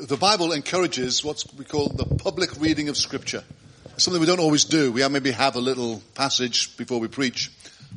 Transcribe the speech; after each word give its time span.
the 0.00 0.16
Bible 0.16 0.52
encourages 0.52 1.22
what 1.22 1.44
we 1.58 1.64
call 1.64 1.88
the 1.88 2.04
public 2.04 2.58
reading 2.58 2.88
of 2.88 2.96
Scripture. 2.96 3.44
Something 3.98 4.20
we 4.20 4.26
don't 4.26 4.40
always 4.40 4.64
do. 4.64 4.92
We 4.92 5.06
maybe 5.08 5.30
have 5.30 5.56
a 5.56 5.60
little 5.60 6.02
passage 6.14 6.74
before 6.78 7.00
we 7.00 7.08
preach, 7.08 7.50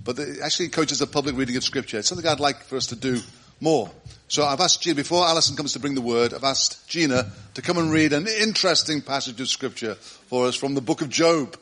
but 0.04 0.20
it 0.20 0.40
actually 0.44 0.66
encourages 0.66 1.00
the 1.00 1.08
public 1.08 1.38
reading 1.38 1.56
of 1.56 1.64
Scripture. 1.64 2.00
It's 2.00 2.10
something 2.10 2.28
I'd 2.28 2.42
like 2.42 2.64
for 2.64 2.76
us 2.76 2.88
to 2.88 2.98
do 2.98 3.22
more. 3.62 3.90
So 4.28 4.44
I've 4.44 4.60
asked 4.60 4.82
Gina, 4.82 4.96
before 4.96 5.26
Alison 5.26 5.56
comes 5.56 5.74
to 5.74 5.80
bring 5.80 5.96
the 5.96 6.02
word, 6.02 6.34
I've 6.34 6.44
asked 6.44 6.90
Gina 6.90 7.32
to 7.54 7.62
come 7.62 7.78
and 7.78 7.90
read 7.90 8.12
an 8.12 8.28
interesting 8.28 9.02
passage 9.02 9.40
of 9.40 9.48
Scripture 9.48 9.96
for 9.96 10.48
us 10.48 10.56
from 10.56 10.76
the 10.76 10.82
book 10.82 11.02
of 11.02 11.10
Job. 11.10 11.56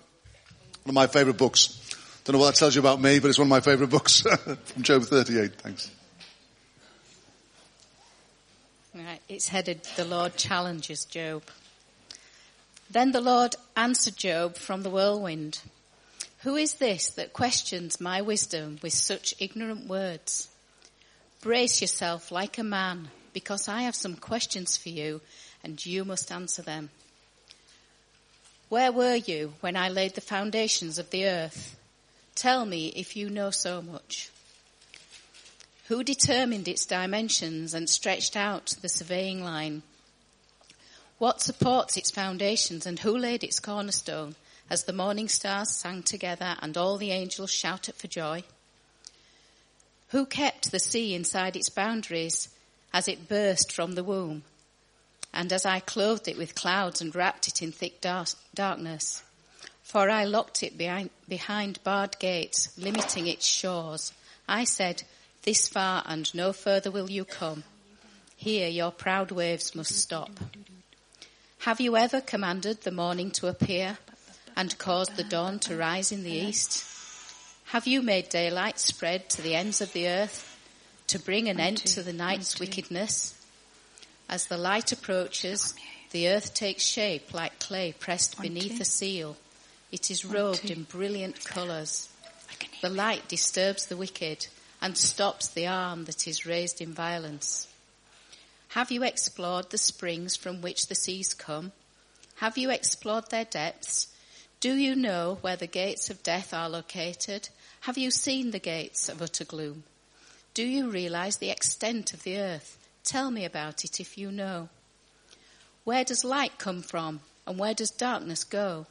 One 0.84 0.90
of 0.90 0.94
my 0.94 1.06
favourite 1.06 1.38
books. 1.38 1.78
Don't 2.24 2.34
know 2.34 2.40
what 2.40 2.48
that 2.48 2.56
tells 2.56 2.74
you 2.74 2.82
about 2.82 3.00
me, 3.00 3.20
but 3.20 3.28
it's 3.28 3.38
one 3.38 3.48
of 3.48 3.50
my 3.50 3.60
favourite 3.60 3.92
books 3.92 4.22
from 4.66 4.82
Job 4.82 5.04
38. 5.04 5.54
Thanks. 5.62 5.92
Right, 8.94 9.22
it's 9.30 9.48
headed, 9.48 9.84
The 9.96 10.04
Lord 10.04 10.36
Challenges 10.36 11.06
Job. 11.06 11.44
Then 12.90 13.14
the 13.14 13.22
Lord 13.22 13.56
answered 13.78 14.18
Job 14.18 14.58
from 14.58 14.84
the 14.84 14.90
whirlwind. 14.90 15.62
Who 16.40 16.58
is 16.58 16.74
this 16.74 17.10
that 17.12 17.32
questions 17.32 18.02
my 18.02 18.22
wisdom 18.22 18.80
with 18.82 18.92
such 18.92 19.34
ignorant 19.40 19.88
words? 19.88 20.50
Brace 21.40 21.80
yourself 21.80 22.34
like 22.34 22.58
a 22.58 22.66
man, 22.66 23.08
because 23.32 23.70
I 23.70 23.84
have 23.84 23.96
some 23.96 24.18
questions 24.18 24.76
for 24.76 24.90
you, 24.90 25.22
and 25.64 25.86
you 25.86 26.04
must 26.04 26.30
answer 26.30 26.62
them. 26.62 26.90
Where 28.68 28.92
were 28.92 29.16
you 29.16 29.54
when 29.62 29.78
I 29.78 29.88
laid 29.88 30.16
the 30.16 30.22
foundations 30.22 31.00
of 31.00 31.12
the 31.12 31.28
earth? 31.28 31.78
Tell 32.36 32.66
me 32.66 32.88
if 32.88 33.16
you 33.16 33.30
know 33.30 33.52
so 33.52 33.82
much. 33.82 34.32
Who 35.92 36.06
determined 36.06 36.70
its 36.70 36.86
dimensions 36.86 37.74
and 37.74 37.90
stretched 37.90 38.38
out 38.38 38.76
the 38.82 38.88
surveying 38.88 39.44
line? 39.44 39.84
What 41.18 41.42
supports 41.42 41.98
its 41.98 42.10
foundations 42.10 42.86
and 42.86 42.98
who 42.98 43.18
laid 43.18 43.44
its 43.44 43.60
cornerstone 43.60 44.36
as 44.70 44.86
the 44.86 44.94
morning 44.94 45.28
stars 45.28 45.70
sang 45.70 46.04
together 46.04 46.56
and 46.62 46.78
all 46.78 46.96
the 46.96 47.12
angels 47.12 47.52
shouted 47.52 47.96
for 47.96 48.08
joy? 48.08 48.46
Who 50.12 50.26
kept 50.26 50.72
the 50.72 50.80
sea 50.80 51.14
inside 51.14 51.58
its 51.58 51.68
boundaries 51.68 52.48
as 52.94 53.10
it 53.10 53.28
burst 53.28 53.70
from 53.70 53.96
the 53.96 54.04
womb? 54.06 54.44
And 55.34 55.52
as 55.52 55.66
I 55.66 55.82
clothed 55.82 56.30
it 56.30 56.38
with 56.38 56.56
clouds 56.56 57.02
and 57.02 57.14
wrapped 57.14 57.50
it 57.50 57.62
in 57.62 57.74
thick 57.74 58.00
darkness? 58.00 59.24
For 59.84 60.10
I 60.10 60.24
locked 60.24 60.64
it 60.64 60.78
behind, 60.78 61.10
behind 61.28 61.84
barred 61.84 62.18
gates, 62.18 62.70
limiting 62.78 63.28
its 63.28 63.46
shores. 63.46 64.14
I 64.48 64.64
said, 64.64 65.04
this 65.44 65.68
far 65.68 66.04
and 66.06 66.34
no 66.36 66.54
further 66.54 66.92
will 66.92 67.10
you 67.10 67.26
come. 67.26 67.64
Here 68.36 68.68
your 68.68 68.92
proud 68.92 69.32
waves 69.32 69.76
must 69.76 69.96
stop. 69.96 70.32
Have 71.60 71.80
you 71.80 71.96
ever 71.96 72.22
commanded 72.22 72.82
the 72.82 72.92
morning 72.92 73.32
to 73.32 73.48
appear 73.48 73.98
and 74.56 74.78
caused 74.78 75.16
the 75.16 75.24
dawn 75.24 75.60
to 75.60 75.78
rise 75.78 76.12
in 76.12 76.24
the 76.24 76.32
east? 76.32 76.84
Have 77.66 77.88
you 77.88 78.02
made 78.02 78.30
daylight 78.30 78.80
spread 78.80 79.30
to 79.30 79.42
the 79.42 79.56
ends 79.56 79.80
of 79.80 79.94
the 79.94 80.08
earth 80.08 80.58
to 81.08 81.20
bring 81.20 81.48
an 81.48 81.60
end 81.60 81.78
to 81.78 82.04
the 82.04 82.14
night's 82.14 82.60
wickedness? 82.60 83.38
As 84.28 84.48
the 84.48 84.58
light 84.58 84.92
approaches, 84.92 85.74
the 86.12 86.30
earth 86.30 86.54
takes 86.54 86.84
shape 86.84 87.34
like 87.34 87.60
clay 87.60 87.94
pressed 87.98 88.42
beneath 88.42 88.82
a 88.82 88.86
seal. 88.86 89.38
It 89.92 90.10
is 90.10 90.26
robed 90.26 90.70
in 90.70 90.84
brilliant 90.84 91.46
colours. 91.46 92.10
The 92.82 92.90
light 92.90 93.28
disturbs 93.28 93.86
the 93.86 93.98
wicked 93.98 94.48
and 94.82 94.98
stops 94.98 95.48
the 95.48 95.68
arm 95.68 96.06
that 96.06 96.28
is 96.28 96.46
raised 96.46 96.82
in 96.82 96.94
violence? 96.94 97.68
Have 98.70 98.92
you 98.92 99.04
explored 99.04 99.70
the 99.70 99.78
springs 99.78 100.36
from 100.36 100.62
which 100.62 100.88
the 100.88 100.96
seas 100.96 101.34
come? 101.34 101.72
Have 102.36 102.58
you 102.58 102.72
explored 102.72 103.30
their 103.30 103.46
depths? 103.46 104.08
Do 104.60 104.74
you 104.74 104.96
know 104.96 105.38
where 105.42 105.58
the 105.58 105.68
gates 105.68 106.10
of 106.10 106.24
death 106.24 106.54
are 106.54 106.70
located? 106.70 107.50
Have 107.82 107.98
you 107.98 108.12
seen 108.12 108.52
the 108.52 108.60
gates 108.60 109.10
of 109.10 109.22
utter 109.22 109.44
gloom? 109.44 109.84
Do 110.54 110.64
you 110.64 110.90
realize 110.90 111.38
the 111.38 111.50
extent 111.50 112.14
of 112.14 112.24
the 112.24 112.40
earth? 112.40 112.78
Tell 113.04 113.32
me 113.32 113.46
about 113.46 113.84
it 113.84 114.00
if 114.00 114.18
you 114.18 114.32
know. 114.32 114.70
Where 115.84 116.04
does 116.04 116.24
light 116.24 116.58
come 116.58 116.82
from 116.82 117.22
and 117.48 117.58
where 117.58 117.74
does 117.74 117.92
darkness 117.92 118.44
go? 118.44 118.86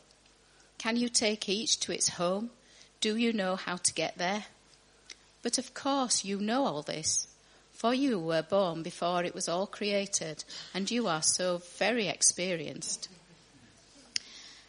Can 0.78 0.96
you 0.96 1.08
take 1.08 1.48
each 1.48 1.78
to 1.80 1.92
its 1.92 2.08
home? 2.08 2.50
Do 3.00 3.16
you 3.16 3.32
know 3.32 3.56
how 3.56 3.76
to 3.76 3.94
get 3.94 4.18
there? 4.18 4.44
But 5.42 5.58
of 5.58 5.74
course 5.74 6.24
you 6.24 6.38
know 6.38 6.66
all 6.66 6.82
this, 6.82 7.26
for 7.72 7.94
you 7.94 8.18
were 8.18 8.42
born 8.42 8.82
before 8.82 9.24
it 9.24 9.34
was 9.34 9.48
all 9.48 9.66
created, 9.66 10.44
and 10.74 10.90
you 10.90 11.06
are 11.06 11.22
so 11.22 11.62
very 11.78 12.08
experienced. 12.08 13.08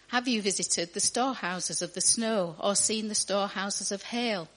Have 0.07 0.27
you 0.27 0.41
visited 0.41 0.93
the 0.93 0.99
storehouses 0.99 1.81
of 1.81 1.93
the 1.93 2.01
snow 2.01 2.55
or 2.59 2.75
seen 2.75 3.07
the 3.07 3.15
storehouses 3.15 3.91
of 3.91 4.03
hail? 4.03 4.47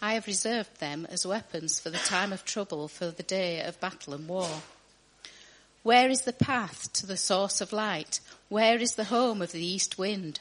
I 0.00 0.14
have 0.14 0.26
reserved 0.26 0.78
them 0.78 1.06
as 1.10 1.26
weapons 1.26 1.80
for 1.80 1.90
the 1.90 1.98
time 1.98 2.32
of 2.32 2.44
trouble, 2.44 2.86
for 2.86 3.10
the 3.10 3.22
day 3.22 3.60
of 3.62 3.80
battle 3.80 4.14
and 4.14 4.28
war. 4.28 4.62
Where 5.82 6.10
is 6.10 6.22
the 6.22 6.32
path 6.32 6.92
to 6.94 7.06
the 7.06 7.16
source 7.16 7.60
of 7.60 7.72
light? 7.72 8.20
Where 8.48 8.78
is 8.78 8.94
the 8.94 9.04
home 9.04 9.40
of 9.40 9.52
the 9.52 9.64
east 9.64 9.98
wind? 9.98 10.40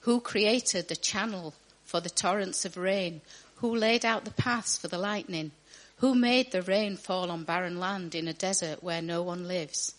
Who 0.00 0.20
created 0.20 0.88
the 0.88 0.96
channel 0.96 1.54
for 1.84 2.00
the 2.00 2.10
torrents 2.10 2.64
of 2.64 2.76
rain? 2.76 3.20
Who 3.60 3.74
laid 3.74 4.04
out 4.04 4.24
the 4.24 4.30
paths 4.30 4.78
for 4.78 4.88
the 4.88 4.98
lightning? 4.98 5.52
Who 5.98 6.14
made 6.14 6.50
the 6.50 6.62
rain 6.62 6.96
fall 6.96 7.30
on 7.30 7.44
barren 7.44 7.78
land 7.78 8.14
in 8.14 8.26
a 8.26 8.32
desert 8.32 8.82
where 8.82 9.02
no 9.02 9.22
one 9.22 9.46
lives? 9.46 9.94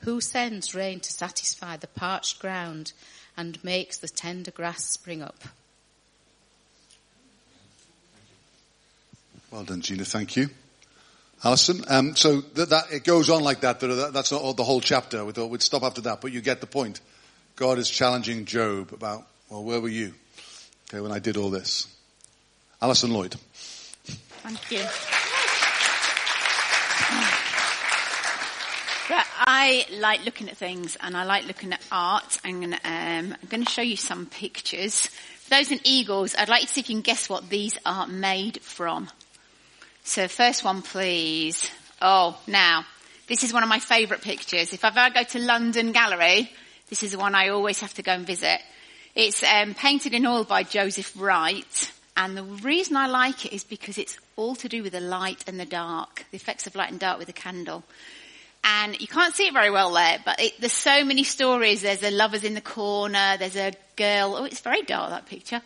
Who 0.00 0.20
sends 0.20 0.74
rain 0.74 1.00
to 1.00 1.12
satisfy 1.12 1.76
the 1.76 1.86
parched 1.86 2.38
ground 2.38 2.92
and 3.36 3.62
makes 3.62 3.98
the 3.98 4.08
tender 4.08 4.50
grass 4.50 4.84
spring 4.84 5.22
up? 5.22 5.44
Well 9.50 9.64
done, 9.64 9.82
Gina. 9.82 10.04
Thank 10.04 10.36
you. 10.36 10.48
Alison, 11.44 11.84
um, 11.88 12.16
so 12.16 12.40
that, 12.40 12.86
it 12.90 13.04
goes 13.04 13.28
on 13.28 13.42
like 13.44 13.60
that. 13.60 13.80
That's 13.80 14.32
not 14.32 14.56
the 14.56 14.64
whole 14.64 14.80
chapter. 14.80 15.24
We 15.26 15.32
thought 15.32 15.50
we'd 15.50 15.62
stop 15.62 15.82
after 15.82 16.00
that, 16.02 16.22
but 16.22 16.32
you 16.32 16.40
get 16.40 16.60
the 16.62 16.66
point. 16.66 17.00
God 17.54 17.78
is 17.78 17.90
challenging 17.90 18.46
Job 18.46 18.92
about, 18.94 19.26
well, 19.50 19.62
where 19.62 19.80
were 19.80 19.88
you? 19.88 20.14
Okay, 20.88 21.00
when 21.00 21.12
I 21.12 21.18
did 21.18 21.36
all 21.36 21.50
this. 21.50 21.86
Alison 22.84 23.14
Lloyd. 23.14 23.34
Thank 24.42 24.70
you. 24.70 24.84
I 29.46 29.86
like 29.90 30.26
looking 30.26 30.50
at 30.50 30.58
things 30.58 30.94
and 31.00 31.16
I 31.16 31.24
like 31.24 31.46
looking 31.46 31.72
at 31.72 31.80
art 31.90 32.40
um, 32.44 32.74
I'm 32.84 33.36
going 33.48 33.64
to 33.64 33.70
show 33.70 33.80
you 33.80 33.96
some 33.96 34.26
pictures. 34.26 35.06
For 35.06 35.50
those 35.50 35.72
in 35.72 35.80
Eagles, 35.84 36.34
I'd 36.36 36.50
like 36.50 36.60
to 36.60 36.68
see 36.68 36.82
if 36.82 36.90
you 36.90 36.96
can 36.96 37.00
guess 37.00 37.26
what 37.26 37.48
these 37.48 37.78
are 37.86 38.06
made 38.06 38.60
from. 38.60 39.08
So 40.02 40.28
first 40.28 40.62
one 40.62 40.82
please. 40.82 41.70
Oh, 42.02 42.38
now, 42.46 42.84
this 43.28 43.44
is 43.44 43.54
one 43.54 43.62
of 43.62 43.70
my 43.70 43.78
favourite 43.78 44.22
pictures. 44.22 44.74
If 44.74 44.84
I 44.84 44.88
ever 44.88 45.14
go 45.14 45.22
to 45.22 45.38
London 45.38 45.92
Gallery, 45.92 46.52
this 46.90 47.02
is 47.02 47.12
the 47.12 47.18
one 47.18 47.34
I 47.34 47.48
always 47.48 47.80
have 47.80 47.94
to 47.94 48.02
go 48.02 48.12
and 48.12 48.26
visit. 48.26 48.60
It's 49.14 49.42
um, 49.42 49.72
painted 49.72 50.12
in 50.12 50.26
oil 50.26 50.44
by 50.44 50.64
Joseph 50.64 51.14
Wright 51.16 51.92
and 52.16 52.36
the 52.36 52.44
reason 52.44 52.96
I 52.96 53.06
like 53.06 53.44
it 53.44 53.52
is 53.52 53.64
because 53.64 53.98
it's 53.98 54.16
all 54.36 54.54
to 54.56 54.68
do 54.68 54.82
with 54.82 54.92
the 54.92 55.00
light 55.00 55.44
and 55.46 55.58
the 55.58 55.64
dark, 55.64 56.24
the 56.30 56.36
effects 56.36 56.66
of 56.66 56.74
light 56.74 56.90
and 56.90 57.00
dark 57.00 57.18
with 57.18 57.28
a 57.28 57.32
candle. 57.32 57.82
And 58.62 58.98
you 59.00 59.08
can't 59.08 59.34
see 59.34 59.48
it 59.48 59.52
very 59.52 59.70
well 59.70 59.92
there, 59.92 60.18
but 60.24 60.40
it, 60.40 60.58
there's 60.58 60.72
so 60.72 61.04
many 61.04 61.24
stories. 61.24 61.82
There's 61.82 62.02
a 62.02 62.10
lovers 62.10 62.44
in 62.44 62.54
the 62.54 62.60
corner. 62.60 63.36
There's 63.38 63.56
a 63.56 63.72
girl. 63.96 64.36
Oh, 64.36 64.44
it's 64.44 64.60
very 64.60 64.82
dark, 64.82 65.10
that 65.10 65.26
picture. 65.26 65.60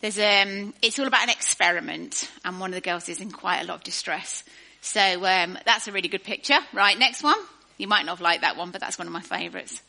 There's 0.00 0.18
um, 0.18 0.74
it's 0.82 0.98
all 0.98 1.06
about 1.06 1.24
an 1.24 1.30
experiment 1.30 2.30
and 2.44 2.58
one 2.58 2.70
of 2.70 2.74
the 2.74 2.80
girls 2.80 3.08
is 3.08 3.20
in 3.20 3.30
quite 3.30 3.60
a 3.60 3.64
lot 3.64 3.76
of 3.76 3.84
distress. 3.84 4.44
So, 4.80 5.00
um, 5.00 5.58
that's 5.66 5.88
a 5.88 5.92
really 5.92 6.08
good 6.08 6.24
picture. 6.24 6.58
Right, 6.72 6.98
next 6.98 7.22
one. 7.22 7.38
You 7.76 7.86
might 7.86 8.06
not 8.06 8.12
have 8.12 8.20
liked 8.20 8.42
that 8.42 8.56
one, 8.56 8.70
but 8.70 8.80
that's 8.80 8.98
one 8.98 9.06
of 9.06 9.12
my 9.12 9.20
favourites. 9.20 9.82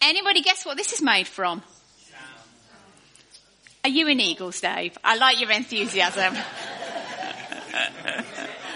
Anybody 0.00 0.42
guess 0.42 0.66
what 0.66 0.76
this 0.76 0.92
is 0.92 1.00
made 1.00 1.26
from? 1.26 1.62
Are 3.84 3.90
you 3.90 4.06
an 4.06 4.20
Eagles, 4.20 4.60
Dave? 4.60 4.96
I 5.02 5.16
like 5.16 5.40
your 5.40 5.50
enthusiasm. 5.50 6.36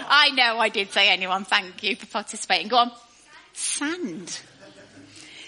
I 0.09 0.31
know 0.31 0.59
I 0.59 0.67
did 0.67 0.91
say 0.91 1.07
anyone. 1.09 1.45
Thank 1.45 1.81
you 1.81 1.95
for 1.95 2.07
participating. 2.07 2.67
Go 2.67 2.75
on. 2.75 2.91
Sand. 3.53 4.41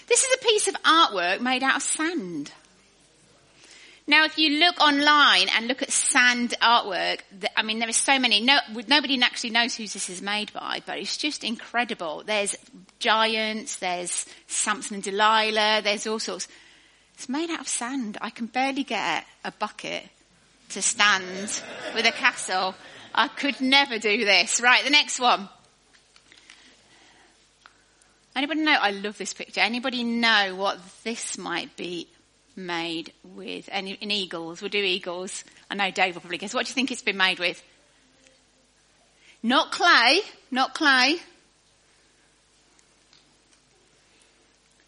This 0.08 0.24
is 0.24 0.34
a 0.34 0.44
piece 0.44 0.66
of 0.68 0.74
artwork 0.82 1.40
made 1.40 1.62
out 1.62 1.76
of 1.76 1.82
sand. 1.82 2.52
Now, 4.06 4.24
if 4.24 4.38
you 4.38 4.58
look 4.58 4.80
online 4.80 5.48
and 5.54 5.68
look 5.68 5.82
at 5.82 5.92
sand 5.92 6.54
artwork, 6.62 7.20
I 7.54 7.62
mean, 7.62 7.80
there 7.80 7.88
are 7.88 7.92
so 7.92 8.18
many. 8.18 8.40
No, 8.40 8.58
nobody 8.88 9.22
actually 9.22 9.50
knows 9.50 9.76
who 9.76 9.86
this 9.86 10.08
is 10.08 10.22
made 10.22 10.52
by, 10.54 10.82
but 10.86 10.98
it's 10.98 11.18
just 11.18 11.44
incredible. 11.44 12.22
There's 12.24 12.56
giants, 12.98 13.76
there's 13.76 14.24
Samson 14.46 14.94
and 14.94 15.04
Delilah, 15.04 15.82
there's 15.84 16.06
all 16.06 16.18
sorts. 16.18 16.48
It's 17.20 17.28
made 17.28 17.50
out 17.50 17.60
of 17.60 17.68
sand. 17.68 18.16
I 18.22 18.30
can 18.30 18.46
barely 18.46 18.82
get 18.82 19.26
a 19.44 19.52
bucket 19.52 20.04
to 20.70 20.80
stand 20.80 21.60
with 21.94 22.06
a 22.06 22.12
castle. 22.12 22.74
I 23.14 23.28
could 23.28 23.60
never 23.60 23.98
do 23.98 24.24
this. 24.24 24.58
Right, 24.58 24.82
the 24.82 24.88
next 24.88 25.20
one. 25.20 25.50
Anybody 28.34 28.62
know? 28.62 28.72
I 28.72 28.92
love 28.92 29.18
this 29.18 29.34
picture. 29.34 29.60
Anybody 29.60 30.02
know 30.02 30.54
what 30.56 30.78
this 31.04 31.36
might 31.36 31.76
be 31.76 32.08
made 32.56 33.12
with? 33.22 33.68
Any, 33.70 33.92
in 33.92 34.10
eagles? 34.10 34.62
We'll 34.62 34.70
do 34.70 34.78
eagles. 34.78 35.44
I 35.70 35.74
know 35.74 35.90
Dave 35.90 36.14
will 36.14 36.22
probably 36.22 36.38
guess. 36.38 36.54
What 36.54 36.64
do 36.64 36.70
you 36.70 36.74
think 36.74 36.90
it's 36.90 37.02
been 37.02 37.18
made 37.18 37.38
with? 37.38 37.62
Not 39.42 39.72
clay. 39.72 40.22
Not 40.50 40.72
clay. 40.72 41.16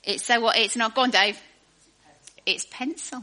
It's 0.02 0.24
so 0.24 0.40
what? 0.40 0.56
It's 0.56 0.76
not. 0.76 0.94
Go 0.94 1.02
on, 1.02 1.10
Dave. 1.10 1.38
It's 2.44 2.66
pencil. 2.70 3.22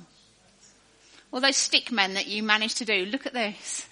All 1.32 1.42
those 1.42 1.58
stick 1.58 1.92
men 1.92 2.16
that 2.16 2.28
you 2.28 2.42
managed 2.42 2.78
to 2.78 2.86
do. 2.86 3.06
Look 3.06 3.26
at 3.26 3.34
this. 3.34 3.88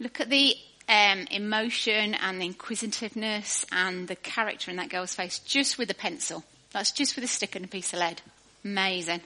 Look 0.00 0.20
at 0.20 0.30
the 0.30 0.54
um, 0.88 1.26
emotion 1.30 2.14
and 2.14 2.40
the 2.40 2.46
inquisitiveness 2.46 3.66
and 3.70 4.08
the 4.08 4.16
character 4.16 4.70
in 4.70 4.76
that 4.78 4.88
girl's 4.88 5.14
face 5.14 5.38
just 5.40 5.76
with 5.76 5.90
a 5.90 5.94
pencil. 5.94 6.44
That's 6.72 6.92
just 6.92 7.16
with 7.16 7.24
a 7.24 7.28
stick 7.28 7.56
and 7.56 7.64
a 7.64 7.68
piece 7.68 7.92
of 7.92 7.98
lead. 7.98 8.22
Amazing. 8.64 9.20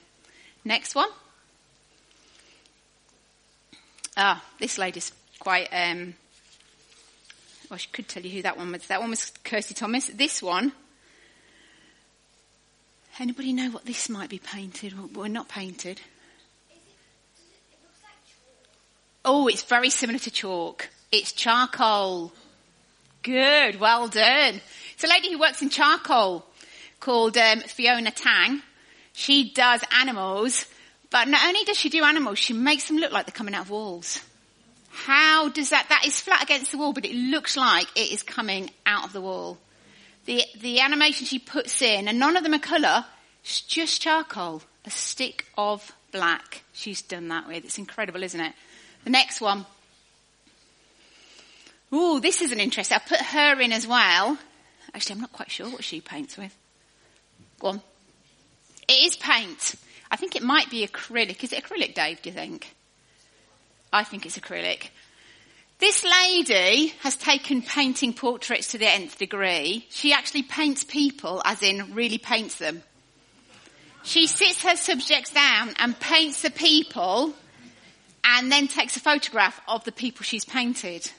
Next 0.65 0.95
one. 0.95 1.09
Ah, 4.17 4.45
this 4.59 4.79
lady's 4.79 5.13
quite, 5.39 5.69
um, 5.73 6.15
well, 7.71 7.79
I 7.81 7.87
could 7.93 8.09
tell 8.09 8.23
you 8.23 8.31
who 8.31 8.43
that 8.43 8.57
one 8.57 8.73
was. 8.73 8.87
That 8.89 9.01
one 9.01 9.11
was 9.11 9.33
Kirsty 9.45 9.75
Thomas. 9.75 10.09
This 10.09 10.43
one, 10.43 10.73
anybody 13.21 13.53
know 13.53 13.71
what 13.71 13.85
this 13.85 14.09
might 14.09 14.31
be 14.31 14.39
painted? 14.39 15.15
Well, 15.15 15.29
not 15.29 15.49
painted. 15.49 16.01
Oh, 19.25 19.47
it's 19.49 19.63
very 19.63 19.91
similar 19.91 20.19
to 20.21 20.31
chalk. 20.31 20.89
It's 21.13 21.33
charcoal. 21.33 22.33
Good, 23.23 23.79
well 23.79 24.09
done. 24.09 24.61
It's 24.95 25.05
a 25.05 25.09
lady 25.09 25.33
who 25.33 25.39
works 25.39 25.63
in 25.63 25.71
charcoal 25.71 26.45
called 26.99 27.37
um, 27.37 27.61
Fiona 27.61 28.11
Tang. 28.11 28.63
She 29.13 29.53
does 29.53 29.83
animals, 30.01 30.67
but 31.11 31.29
not 31.29 31.47
only 31.47 31.63
does 31.65 31.79
she 31.79 31.89
do 31.89 32.03
animals, 32.03 32.39
she 32.39 32.53
makes 32.53 32.89
them 32.89 32.97
look 32.97 33.13
like 33.13 33.27
they're 33.27 33.33
coming 33.33 33.55
out 33.55 33.67
of 33.67 33.71
walls. 33.71 34.21
How 34.91 35.49
does 35.49 35.71
that, 35.71 35.87
that 35.89 36.05
is 36.07 36.21
flat 36.21 36.43
against 36.43 36.73
the 36.73 36.79
wall, 36.79 36.93
but 36.93 37.05
it 37.05 37.15
looks 37.15 37.57
like 37.57 37.87
it 37.95 38.13
is 38.13 38.23
coming 38.23 38.71
out 38.85 39.05
of 39.05 39.13
the 39.13 39.21
wall. 39.21 39.59
The, 40.25 40.45
the 40.61 40.81
animation 40.81 41.27
she 41.27 41.39
puts 41.39 41.83
in, 41.83 42.09
and 42.09 42.19
none 42.19 42.37
of 42.37 42.45
them 42.45 42.55
are 42.55 42.59
colour, 42.59 43.05
it's 43.43 43.61
just 43.61 44.01
charcoal. 44.01 44.63
A 44.85 44.91
stick 44.91 45.47
of 45.57 45.93
black 46.13 46.63
she's 46.73 47.03
done 47.03 47.29
that 47.29 47.49
with. 47.49 47.65
It's 47.65 47.79
incredible, 47.79 48.23
isn't 48.23 48.41
it? 48.41 48.55
The 49.05 49.11
next 49.11 49.41
one. 49.41 49.67
Ooh, 51.93 52.21
this 52.21 52.41
is 52.41 52.53
an 52.53 52.61
interesting. 52.61 52.97
I 52.97 53.07
put 53.07 53.21
her 53.21 53.61
in 53.61 53.73
as 53.73 53.87
well. 53.87 54.39
Actually, 54.95 55.15
I'm 55.15 55.21
not 55.21 55.33
quite 55.33 55.51
sure 55.51 55.69
what 55.69 55.85
she 55.85 56.01
paints 56.01 56.37
with. 56.37 56.57
Go 57.59 57.69
on. 57.69 57.83
It 58.89 59.05
is 59.05 59.17
paint. 59.17 59.75
I 60.11 60.17
think 60.17 60.37
it 60.37 60.43
might 60.43 60.71
be 60.71 60.87
acrylic. 60.87 61.43
Is 61.43 61.53
it 61.53 61.63
acrylic, 61.63 61.95
Dave, 61.95 62.21
do 62.23 62.31
you 62.31 62.35
think? 62.35 62.75
I 63.93 64.05
think 64.05 64.27
it's 64.27 64.39
acrylic. 64.39 64.89
This 65.83 66.05
lady 66.05 66.95
has 67.01 67.17
taken 67.17 67.61
painting 67.61 68.15
portraits 68.15 68.69
to 68.69 68.79
the 68.79 68.89
nth 68.89 69.19
degree. 69.19 69.85
She 69.91 70.13
actually 70.13 70.45
paints 70.45 70.85
people, 70.85 71.43
as 71.45 71.61
in 71.61 71.93
really 71.93 72.19
paints 72.19 72.55
them. 72.55 72.85
She 74.05 74.29
sits 74.29 74.63
her 74.63 74.77
subjects 74.77 75.33
down 75.33 75.75
and 75.81 75.99
paints 75.99 76.43
the 76.43 76.53
people 76.53 77.35
and 78.23 78.53
then 78.53 78.69
takes 78.69 78.97
a 78.97 79.01
photograph 79.01 79.61
of 79.67 79.83
the 79.83 79.91
people 79.91 80.23
she's 80.23 80.45
painted. 80.45 81.11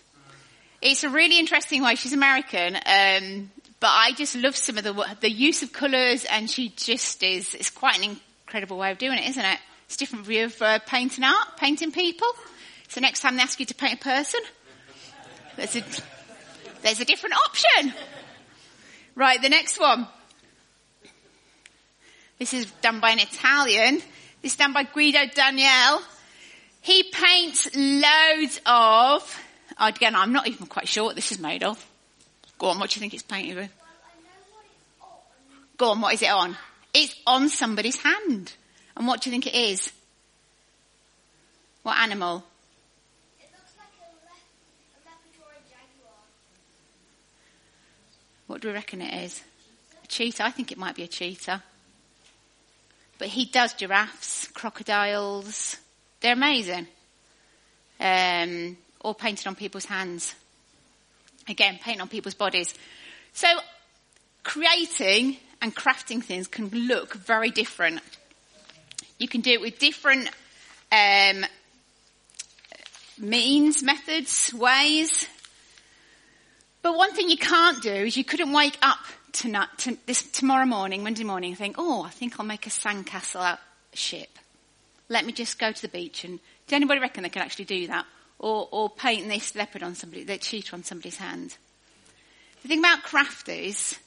It's 0.81 1.03
a 1.03 1.09
really 1.09 1.39
interesting 1.39 1.83
way. 1.83 1.95
She's 1.95 2.13
American, 2.13 2.77
um, 2.77 3.51
but 3.81 3.91
I 3.91 4.13
just 4.15 4.33
love 4.37 4.55
some 4.55 4.77
of 4.77 4.85
the 4.85 4.93
the 5.19 5.29
use 5.29 5.61
of 5.63 5.73
colours, 5.73 6.23
and 6.23 6.49
she 6.49 6.69
just 6.69 7.21
is. 7.21 7.53
It's 7.53 7.69
quite 7.69 7.97
an 7.97 8.17
incredible 8.45 8.77
way 8.77 8.91
of 8.91 8.97
doing 8.97 9.17
it, 9.17 9.27
isn't 9.27 9.43
it? 9.43 9.59
It's 9.87 9.95
a 9.95 9.99
different 9.99 10.25
view 10.25 10.45
of 10.45 10.61
uh, 10.61 10.79
painting 10.87 11.25
art, 11.25 11.57
painting 11.57 11.91
people. 11.91 12.29
So 12.89 13.01
next 13.01 13.21
time 13.21 13.35
they 13.35 13.41
ask 13.41 13.59
you 13.59 13.65
to 13.65 13.73
paint 13.75 13.95
a 13.95 14.03
person, 14.03 14.41
there's 15.55 15.75
a 15.75 15.83
there's 16.81 16.99
a 16.99 17.05
different 17.05 17.35
option. 17.35 17.93
Right, 19.15 19.41
the 19.41 19.49
next 19.49 19.79
one. 19.79 20.07
This 22.39 22.53
is 22.53 22.65
done 22.81 22.99
by 22.99 23.11
an 23.11 23.19
Italian. 23.19 24.01
This 24.41 24.53
is 24.53 24.57
done 24.57 24.73
by 24.73 24.83
Guido 24.83 25.25
Daniele. 25.33 26.01
He 26.81 27.03
paints 27.03 27.69
loads 27.75 28.59
of 28.65 29.39
oh, 29.79 29.87
Again, 29.87 30.15
I'm 30.15 30.33
not 30.33 30.47
even 30.47 30.67
quite 30.67 30.87
sure 30.87 31.05
what 31.05 31.15
this 31.15 31.31
is 31.31 31.39
made 31.39 31.63
of. 31.63 31.83
Go 32.57 32.67
on, 32.67 32.79
what 32.79 32.89
do 32.89 32.97
you 32.97 32.99
think 32.99 33.13
it's 33.13 33.23
painted 33.23 33.55
with? 33.55 33.71
Go 35.77 35.91
on, 35.91 36.01
what 36.01 36.13
is 36.13 36.21
it 36.21 36.29
on? 36.29 36.55
It's 36.93 37.15
on 37.25 37.49
somebody's 37.49 37.97
hand. 37.97 38.53
And 38.95 39.07
what 39.07 39.21
do 39.21 39.29
you 39.29 39.33
think 39.33 39.47
it 39.47 39.55
is? 39.55 39.91
What 41.81 41.97
animal? 41.97 42.43
It 43.39 43.49
looks 43.51 43.73
like 43.77 43.87
a, 43.99 44.11
le- 44.11 44.43
a 44.93 44.99
leopard 45.07 45.39
or 45.39 45.51
a 45.51 45.61
jaguar. 45.69 46.19
What 48.53 48.61
do 48.61 48.67
we 48.67 48.75
reckon 48.75 49.01
it 49.01 49.23
is? 49.23 49.41
A 50.03 50.07
cheetah? 50.07 50.45
I 50.45 50.51
think 50.51 50.71
it 50.71 50.77
might 50.77 50.93
be 50.93 51.01
a 51.01 51.07
cheetah. 51.07 51.63
But 53.17 53.29
he 53.29 53.45
does 53.45 53.73
giraffes, 53.73 54.47
crocodiles. 54.49 55.77
They're 56.21 56.33
amazing. 56.33 56.85
Um, 57.99 58.77
all 59.01 59.15
painted 59.15 59.47
on 59.47 59.55
people's 59.55 59.85
hands. 59.85 60.35
Again, 61.47 61.79
paint 61.81 61.99
on 61.99 62.07
people's 62.09 62.35
bodies. 62.35 62.75
So 63.33 63.47
creating 64.43 65.37
and 65.59 65.75
crafting 65.75 66.23
things 66.23 66.47
can 66.47 66.69
look 66.69 67.15
very 67.15 67.49
different. 67.49 68.01
You 69.17 69.27
can 69.27 69.41
do 69.41 69.49
it 69.49 69.61
with 69.61 69.79
different 69.79 70.29
um, 70.91 71.43
means, 73.17 73.81
methods, 73.81 74.53
ways. 74.53 75.27
But 76.83 76.95
one 76.95 77.13
thing 77.13 77.29
you 77.29 77.37
can't 77.37 77.81
do 77.81 77.91
is 77.91 78.15
you 78.15 78.23
couldn't 78.23 78.53
wake 78.53 78.77
up 78.83 78.99
tonight, 79.31 79.69
to 79.79 79.97
this 80.05 80.21
tomorrow 80.21 80.65
morning, 80.65 81.01
Monday 81.01 81.23
morning, 81.23 81.49
and 81.51 81.57
think, 81.57 81.77
"Oh, 81.79 82.03
I 82.03 82.11
think 82.11 82.39
I'll 82.39 82.45
make 82.45 82.67
a 82.67 82.69
sandcastle 82.69 83.41
out 83.41 83.59
ship. 83.93 84.37
Let 85.09 85.25
me 85.25 85.31
just 85.31 85.57
go 85.57 85.71
to 85.71 85.81
the 85.81 85.87
beach." 85.87 86.23
And 86.23 86.39
do 86.67 86.75
anybody 86.75 86.99
reckon 86.99 87.23
they 87.23 87.29
can 87.29 87.41
actually 87.41 87.65
do 87.65 87.87
that? 87.87 88.05
or, 88.43 88.67
or 88.71 88.89
paint 88.89 89.29
this 89.29 89.55
leopard 89.55 89.83
on 89.83 89.95
somebody, 89.95 90.25
the 90.25 90.37
cheetah 90.37 90.75
on 90.75 90.83
somebody's 90.83 91.15
hand. 91.15 91.55
The 92.61 92.67
thing 92.67 92.79
about 92.79 93.03
craft 93.03 93.47
is, 93.47 93.97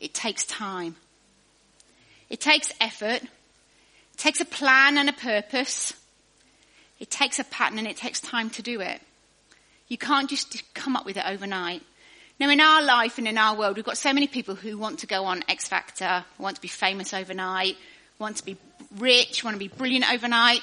it 0.00 0.14
takes 0.14 0.44
time. 0.44 0.96
It 2.30 2.40
takes 2.40 2.72
effort. 2.80 3.22
It 3.22 4.16
takes 4.16 4.40
a 4.40 4.46
plan 4.46 4.96
and 4.96 5.10
a 5.10 5.12
purpose. 5.12 5.92
It 7.00 7.10
takes 7.10 7.38
a 7.38 7.44
pattern 7.44 7.78
and 7.78 7.86
it 7.86 7.98
takes 7.98 8.18
time 8.18 8.48
to 8.50 8.62
do 8.62 8.80
it. 8.80 9.02
You 9.88 9.98
can't 9.98 10.30
just 10.30 10.62
come 10.72 10.96
up 10.96 11.04
with 11.04 11.18
it 11.18 11.24
overnight. 11.26 11.82
Now 12.42 12.50
in 12.50 12.60
our 12.60 12.82
life 12.82 13.18
and 13.18 13.28
in 13.28 13.38
our 13.38 13.56
world, 13.56 13.76
we've 13.76 13.84
got 13.84 13.96
so 13.96 14.12
many 14.12 14.26
people 14.26 14.56
who 14.56 14.76
want 14.76 14.98
to 14.98 15.06
go 15.06 15.26
on 15.26 15.44
X 15.46 15.68
Factor, 15.68 16.24
want 16.38 16.56
to 16.56 16.60
be 16.60 16.66
famous 16.66 17.14
overnight, 17.14 17.76
want 18.18 18.38
to 18.38 18.44
be 18.44 18.56
rich, 18.98 19.44
want 19.44 19.54
to 19.54 19.60
be 19.60 19.68
brilliant 19.68 20.12
overnight. 20.12 20.60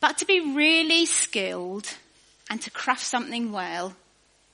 But 0.00 0.18
to 0.18 0.26
be 0.26 0.54
really 0.54 1.06
skilled 1.06 1.88
and 2.50 2.60
to 2.60 2.70
craft 2.70 3.00
something 3.00 3.52
well, 3.52 3.94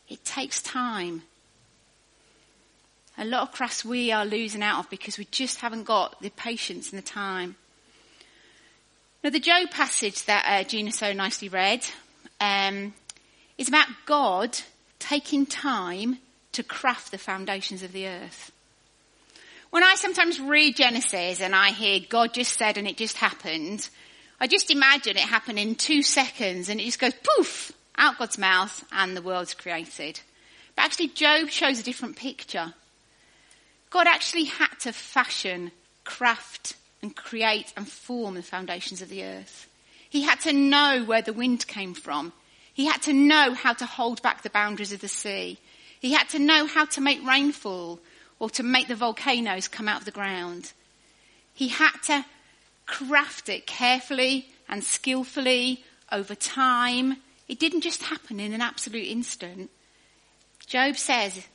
it 0.09 0.25
takes 0.25 0.63
time. 0.63 1.23
A 3.19 3.25
lot 3.25 3.43
of 3.43 3.51
crafts 3.53 3.85
we 3.85 4.13
are 4.13 4.25
losing 4.25 4.63
out 4.63 4.79
of 4.79 4.91
because 4.91 5.19
we 5.19 5.27
just 5.33 5.59
haven't 5.59 5.83
got 5.83 6.23
the 6.23 6.31
patience 6.31 6.93
and 6.93 7.03
the 7.03 7.05
time. 7.05 7.57
Now, 9.25 9.31
the 9.31 9.41
Job 9.41 9.73
passage 9.73 10.25
that 10.27 10.45
uh, 10.47 10.63
Gina 10.63 10.93
so 10.93 11.13
nicely 11.13 11.49
read 11.49 11.85
um, 12.41 12.95
is 13.59 13.67
about 13.67 13.89
God 14.07 14.57
taking 15.01 15.45
time 15.45 16.19
to 16.53 16.63
craft 16.63 17.11
the 17.11 17.19
foundations 17.19 17.83
of 17.83 17.93
the 17.93 18.07
earth. 18.07 18.53
When 19.71 19.85
I 19.85 19.97
sometimes 19.97 20.41
read 20.41 20.77
Genesis 20.77 21.41
and 21.41 21.55
I 21.55 21.71
hear 21.71 22.01
God 22.09 22.33
just 22.33 22.57
said 22.57 22.79
and 22.79 22.89
it 22.89 22.97
just 22.97 23.19
happened, 23.19 23.89
I 24.41 24.47
just 24.47 24.71
imagine 24.71 25.17
it 25.17 25.23
happened 25.23 25.59
in 25.59 25.75
two 25.75 26.03
seconds 26.03 26.69
and 26.69 26.81
it 26.81 26.85
just 26.85 27.01
goes 27.01 27.13
poof 27.15 27.73
out 27.97 28.19
God's 28.19 28.39
mouth 28.39 28.85
and 28.93 29.17
the 29.17 29.23
world's 29.23 29.55
created. 29.55 30.21
But 30.75 30.85
actually 30.85 31.09
Job 31.09 31.51
shows 31.51 31.81
a 31.81 31.85
different 31.85 32.17
picture. 32.17 32.73
God 33.91 34.07
actually 34.07 34.45
had 34.45 34.75
to 34.81 34.93
fashion, 34.93 35.73
craft 36.05 36.77
and 37.03 37.15
create 37.15 37.73
and 37.77 37.87
form 37.87 38.35
the 38.35 38.43
foundations 38.43 39.03
of 39.03 39.09
the 39.09 39.25
earth. 39.25 39.69
He 40.09 40.23
had 40.23 40.41
to 40.41 40.53
know 40.53 41.05
where 41.05 41.23
the 41.23 41.33
wind 41.33 41.67
came 41.67 41.95
from. 41.95 42.33
He 42.73 42.87
had 42.87 43.03
to 43.03 43.13
know 43.13 43.55
how 43.55 43.73
to 43.75 43.87
hold 43.87 44.23
back 44.23 44.43
the 44.43 44.51
boundaries 44.51 44.93
of 44.93 45.01
the 45.01 45.09
sea. 45.09 45.59
He 46.01 46.13
had 46.13 46.29
to 46.31 46.39
know 46.39 46.67
how 46.67 46.85
to 46.87 47.01
make 47.01 47.27
rainfall 47.27 48.01
or 48.39 48.51
to 48.51 48.63
make 48.63 48.89
the 48.89 48.95
volcanoes 48.95 49.69
come 49.69 49.89
out 49.89 50.01
of 50.01 50.05
the 50.05 50.11
ground. 50.11 50.73
He 51.55 51.69
had 51.69 51.97
to 52.05 52.25
craft 52.87 53.49
it 53.49 53.67
carefully 53.67 54.49
and 54.69 54.83
skillfully 54.83 55.85
over 56.11 56.35
time 56.35 57.17
it 57.49 57.59
didn't 57.59 57.81
just 57.81 58.03
happen 58.03 58.39
in 58.41 58.53
an 58.53 58.61
absolute 58.61 59.07
instant. 59.07 59.71
Job 60.67 60.97
says 60.97 61.47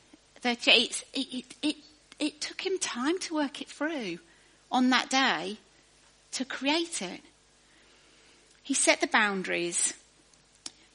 that 0.41 0.67
it, 0.67 1.03
it, 1.13 1.45
it, 1.61 1.75
it 2.19 2.41
took 2.41 2.65
him 2.65 2.79
time 2.79 3.19
to 3.19 3.35
work 3.35 3.61
it 3.61 3.69
through 3.69 4.17
on 4.71 4.89
that 4.89 5.09
day 5.09 5.57
to 6.31 6.45
create 6.45 7.01
it. 7.01 7.21
He 8.63 8.73
set 8.73 9.01
the 9.01 9.07
boundaries. 9.07 9.93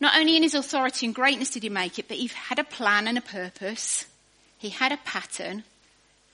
Not 0.00 0.17
only 0.17 0.37
in 0.37 0.43
his 0.43 0.55
authority 0.55 1.07
and 1.07 1.14
greatness 1.14 1.50
did 1.50 1.64
he 1.64 1.69
make 1.69 1.99
it, 1.99 2.09
but 2.09 2.19
he 2.19 2.28
had 2.28 2.59
a 2.59 2.64
plan 2.64 3.09
and 3.09 3.19
a 3.19 3.23
purpose. 3.23 4.07
He 4.57 4.71
had 4.71 4.93
a 4.93 4.99
pattern 4.99 5.64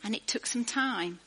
and 0.03 0.15
it 0.15 0.27
took 0.27 0.47
some 0.47 0.65
time. 0.65 1.19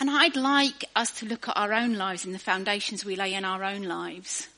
And 0.00 0.08
I'd 0.10 0.36
like 0.36 0.84
us 0.94 1.10
to 1.18 1.26
look 1.26 1.48
at 1.48 1.56
our 1.56 1.72
own 1.72 1.94
lives 1.94 2.24
and 2.24 2.34
the 2.34 2.38
foundations 2.38 3.04
we 3.04 3.16
lay 3.16 3.34
in 3.34 3.44
our 3.44 3.64
own 3.64 3.82
lives. 3.82 4.48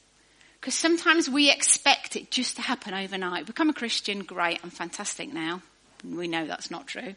Because 0.61 0.75
sometimes 0.75 1.29
we 1.29 1.51
expect 1.51 2.15
it 2.15 2.31
just 2.31 2.57
to 2.57 2.63
happen 2.63 2.93
overnight. 2.93 3.47
Become 3.47 3.71
a 3.71 3.75
Christian, 3.75 4.23
great, 4.23 4.61
I'm 4.63 4.71
fantastic 4.71 5.33
now. 5.33 5.63
We 6.05 6.29
know 6.29 6.47
that's 6.47 6.71
not 6.71 6.87
true. 6.87 7.15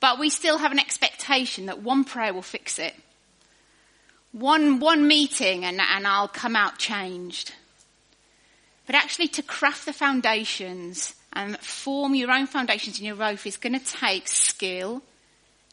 But 0.00 0.18
we 0.18 0.28
still 0.28 0.58
have 0.58 0.72
an 0.72 0.78
expectation 0.78 1.66
that 1.66 1.82
one 1.82 2.04
prayer 2.04 2.34
will 2.34 2.42
fix 2.42 2.78
it. 2.78 2.94
One, 4.32 4.80
one 4.80 5.06
meeting 5.06 5.64
and, 5.64 5.80
and 5.80 6.06
I'll 6.06 6.28
come 6.28 6.56
out 6.56 6.78
changed. 6.78 7.52
But 8.86 8.94
actually 8.94 9.28
to 9.28 9.42
craft 9.42 9.86
the 9.86 9.92
foundations 9.92 11.14
and 11.32 11.58
form 11.58 12.14
your 12.14 12.30
own 12.30 12.46
foundations 12.46 12.98
in 12.98 13.06
your 13.06 13.14
life 13.16 13.46
is 13.46 13.56
going 13.56 13.78
to 13.78 13.84
take 13.84 14.28
skill 14.28 15.02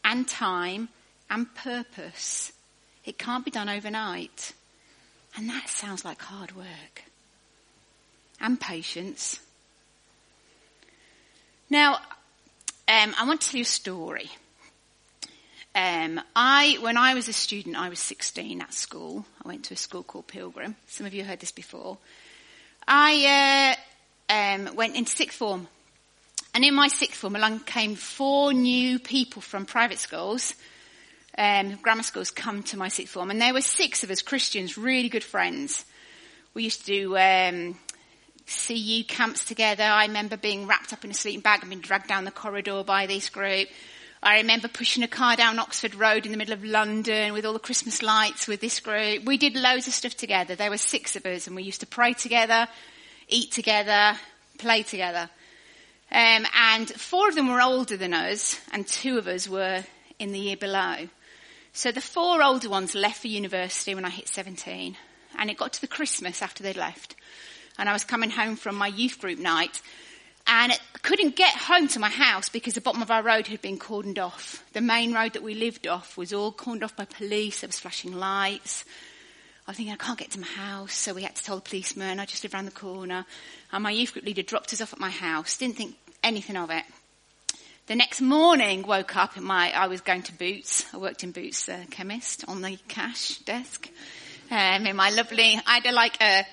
and 0.04 0.26
time 0.28 0.88
and 1.28 1.52
purpose. 1.54 2.52
It 3.04 3.18
can't 3.18 3.44
be 3.44 3.50
done 3.50 3.68
overnight. 3.68 4.52
And 5.36 5.48
that 5.48 5.68
sounds 5.68 6.04
like 6.04 6.20
hard 6.20 6.56
work. 6.56 7.02
And 8.40 8.60
patience. 8.60 9.40
Now, 11.68 11.96
um, 12.88 13.14
I 13.18 13.24
want 13.26 13.42
to 13.42 13.50
tell 13.50 13.58
you 13.58 13.62
a 13.62 13.66
story. 13.66 14.30
Um, 15.74 16.20
I, 16.34 16.78
when 16.80 16.96
I 16.96 17.14
was 17.14 17.28
a 17.28 17.32
student, 17.32 17.76
I 17.76 17.88
was 17.88 18.00
16 18.00 18.60
at 18.60 18.74
school. 18.74 19.24
I 19.44 19.48
went 19.48 19.64
to 19.66 19.74
a 19.74 19.76
school 19.76 20.02
called 20.02 20.26
Pilgrim. 20.26 20.76
Some 20.86 21.06
of 21.06 21.14
you 21.14 21.24
heard 21.24 21.40
this 21.40 21.52
before. 21.52 21.98
I 22.88 23.76
uh, 24.28 24.32
um, 24.32 24.74
went 24.74 24.96
into 24.96 25.10
sixth 25.10 25.38
form, 25.38 25.68
and 26.54 26.64
in 26.64 26.74
my 26.74 26.88
sixth 26.88 27.16
form, 27.20 27.36
along 27.36 27.60
came 27.60 27.94
four 27.94 28.52
new 28.52 28.98
people 28.98 29.42
from 29.42 29.64
private 29.64 29.98
schools 29.98 30.54
um, 31.38 31.76
grammar 31.76 32.02
schools 32.02 32.30
come 32.30 32.62
to 32.64 32.76
my 32.76 32.88
sixth 32.88 33.14
form, 33.14 33.30
and 33.30 33.40
there 33.40 33.54
were 33.54 33.60
six 33.60 34.04
of 34.04 34.10
us 34.10 34.22
Christians, 34.22 34.76
really 34.76 35.08
good 35.08 35.24
friends. 35.24 35.84
We 36.54 36.64
used 36.64 36.84
to 36.84 36.86
do 36.86 37.16
um, 37.16 37.78
CU 38.46 39.04
camps 39.04 39.44
together. 39.44 39.84
I 39.84 40.06
remember 40.06 40.36
being 40.36 40.66
wrapped 40.66 40.92
up 40.92 41.04
in 41.04 41.10
a 41.10 41.14
sleeping 41.14 41.40
bag 41.40 41.60
and 41.60 41.70
being 41.70 41.80
dragged 41.80 42.08
down 42.08 42.24
the 42.24 42.30
corridor 42.30 42.82
by 42.84 43.06
this 43.06 43.30
group. 43.30 43.68
I 44.22 44.36
remember 44.36 44.68
pushing 44.68 45.02
a 45.02 45.08
car 45.08 45.34
down 45.34 45.58
Oxford 45.58 45.94
Road 45.94 46.26
in 46.26 46.32
the 46.32 46.36
middle 46.36 46.52
of 46.52 46.62
London 46.62 47.32
with 47.32 47.46
all 47.46 47.54
the 47.54 47.58
Christmas 47.58 48.02
lights 48.02 48.46
with 48.46 48.60
this 48.60 48.78
group. 48.78 49.24
We 49.24 49.38
did 49.38 49.56
loads 49.56 49.88
of 49.88 49.94
stuff 49.94 50.14
together. 50.14 50.54
There 50.54 50.68
were 50.68 50.76
six 50.76 51.16
of 51.16 51.24
us 51.24 51.46
and 51.46 51.56
we 51.56 51.62
used 51.62 51.80
to 51.80 51.86
pray 51.86 52.12
together, 52.12 52.68
eat 53.28 53.50
together, 53.50 54.18
play 54.58 54.82
together. 54.82 55.30
Um, 56.12 56.46
and 56.54 56.90
four 56.90 57.28
of 57.30 57.34
them 57.34 57.48
were 57.48 57.62
older 57.62 57.96
than 57.96 58.12
us 58.12 58.60
and 58.72 58.86
two 58.86 59.16
of 59.16 59.26
us 59.26 59.48
were 59.48 59.84
in 60.18 60.32
the 60.32 60.38
year 60.38 60.56
below. 60.56 61.08
So 61.72 61.90
the 61.90 62.02
four 62.02 62.42
older 62.42 62.68
ones 62.68 62.94
left 62.94 63.22
for 63.22 63.28
university 63.28 63.94
when 63.94 64.04
I 64.04 64.10
hit 64.10 64.28
17 64.28 64.98
and 65.38 65.50
it 65.50 65.56
got 65.56 65.72
to 65.72 65.80
the 65.80 65.86
Christmas 65.86 66.42
after 66.42 66.62
they'd 66.62 66.76
left 66.76 67.16
and 67.78 67.88
I 67.88 67.94
was 67.94 68.04
coming 68.04 68.30
home 68.30 68.56
from 68.56 68.74
my 68.74 68.88
youth 68.88 69.18
group 69.18 69.38
night 69.38 69.80
and 70.46 70.72
I 70.72 70.78
couldn't 71.02 71.36
get 71.36 71.54
home 71.54 71.88
to 71.88 72.00
my 72.00 72.08
house 72.08 72.48
because 72.48 72.74
the 72.74 72.80
bottom 72.80 73.02
of 73.02 73.10
our 73.10 73.22
road 73.22 73.46
had 73.46 73.62
been 73.62 73.78
cordoned 73.78 74.18
off. 74.18 74.64
The 74.72 74.80
main 74.80 75.12
road 75.12 75.34
that 75.34 75.42
we 75.42 75.54
lived 75.54 75.86
off 75.86 76.16
was 76.16 76.32
all 76.32 76.52
cordoned 76.52 76.82
off 76.82 76.96
by 76.96 77.04
police. 77.04 77.60
There 77.60 77.68
was 77.68 77.78
flashing 77.78 78.12
lights. 78.12 78.84
I 79.66 79.70
was 79.70 79.76
thinking, 79.76 79.94
I 79.94 79.96
can't 79.96 80.18
get 80.18 80.32
to 80.32 80.40
my 80.40 80.46
house, 80.46 80.94
so 80.94 81.14
we 81.14 81.22
had 81.22 81.36
to 81.36 81.44
tell 81.44 81.56
the 81.56 81.62
policeman. 81.62 82.18
I 82.18 82.24
just 82.24 82.42
live 82.42 82.54
around 82.54 82.64
the 82.64 82.72
corner. 82.72 83.24
And 83.72 83.82
my 83.82 83.92
youth 83.92 84.12
group 84.12 84.24
leader 84.24 84.42
dropped 84.42 84.72
us 84.72 84.80
off 84.80 84.92
at 84.92 84.98
my 84.98 85.10
house. 85.10 85.56
Didn't 85.56 85.76
think 85.76 85.94
anything 86.24 86.56
of 86.56 86.70
it. 86.70 86.84
The 87.86 87.94
next 87.94 88.20
morning, 88.20 88.82
woke 88.82 89.16
up 89.16 89.36
my, 89.36 89.72
I 89.72 89.88
was 89.88 90.00
going 90.00 90.22
to 90.22 90.32
Boots. 90.32 90.84
I 90.92 90.96
worked 90.96 91.24
in 91.24 91.32
Boots 91.32 91.68
uh, 91.68 91.84
chemist 91.90 92.44
on 92.48 92.62
the 92.62 92.78
cash 92.88 93.38
desk. 93.38 93.88
Um, 94.50 94.86
in 94.86 94.96
my 94.96 95.10
lovely, 95.10 95.60
I 95.66 95.74
had 95.74 95.86
a, 95.86 95.92
like 95.92 96.20
a, 96.20 96.46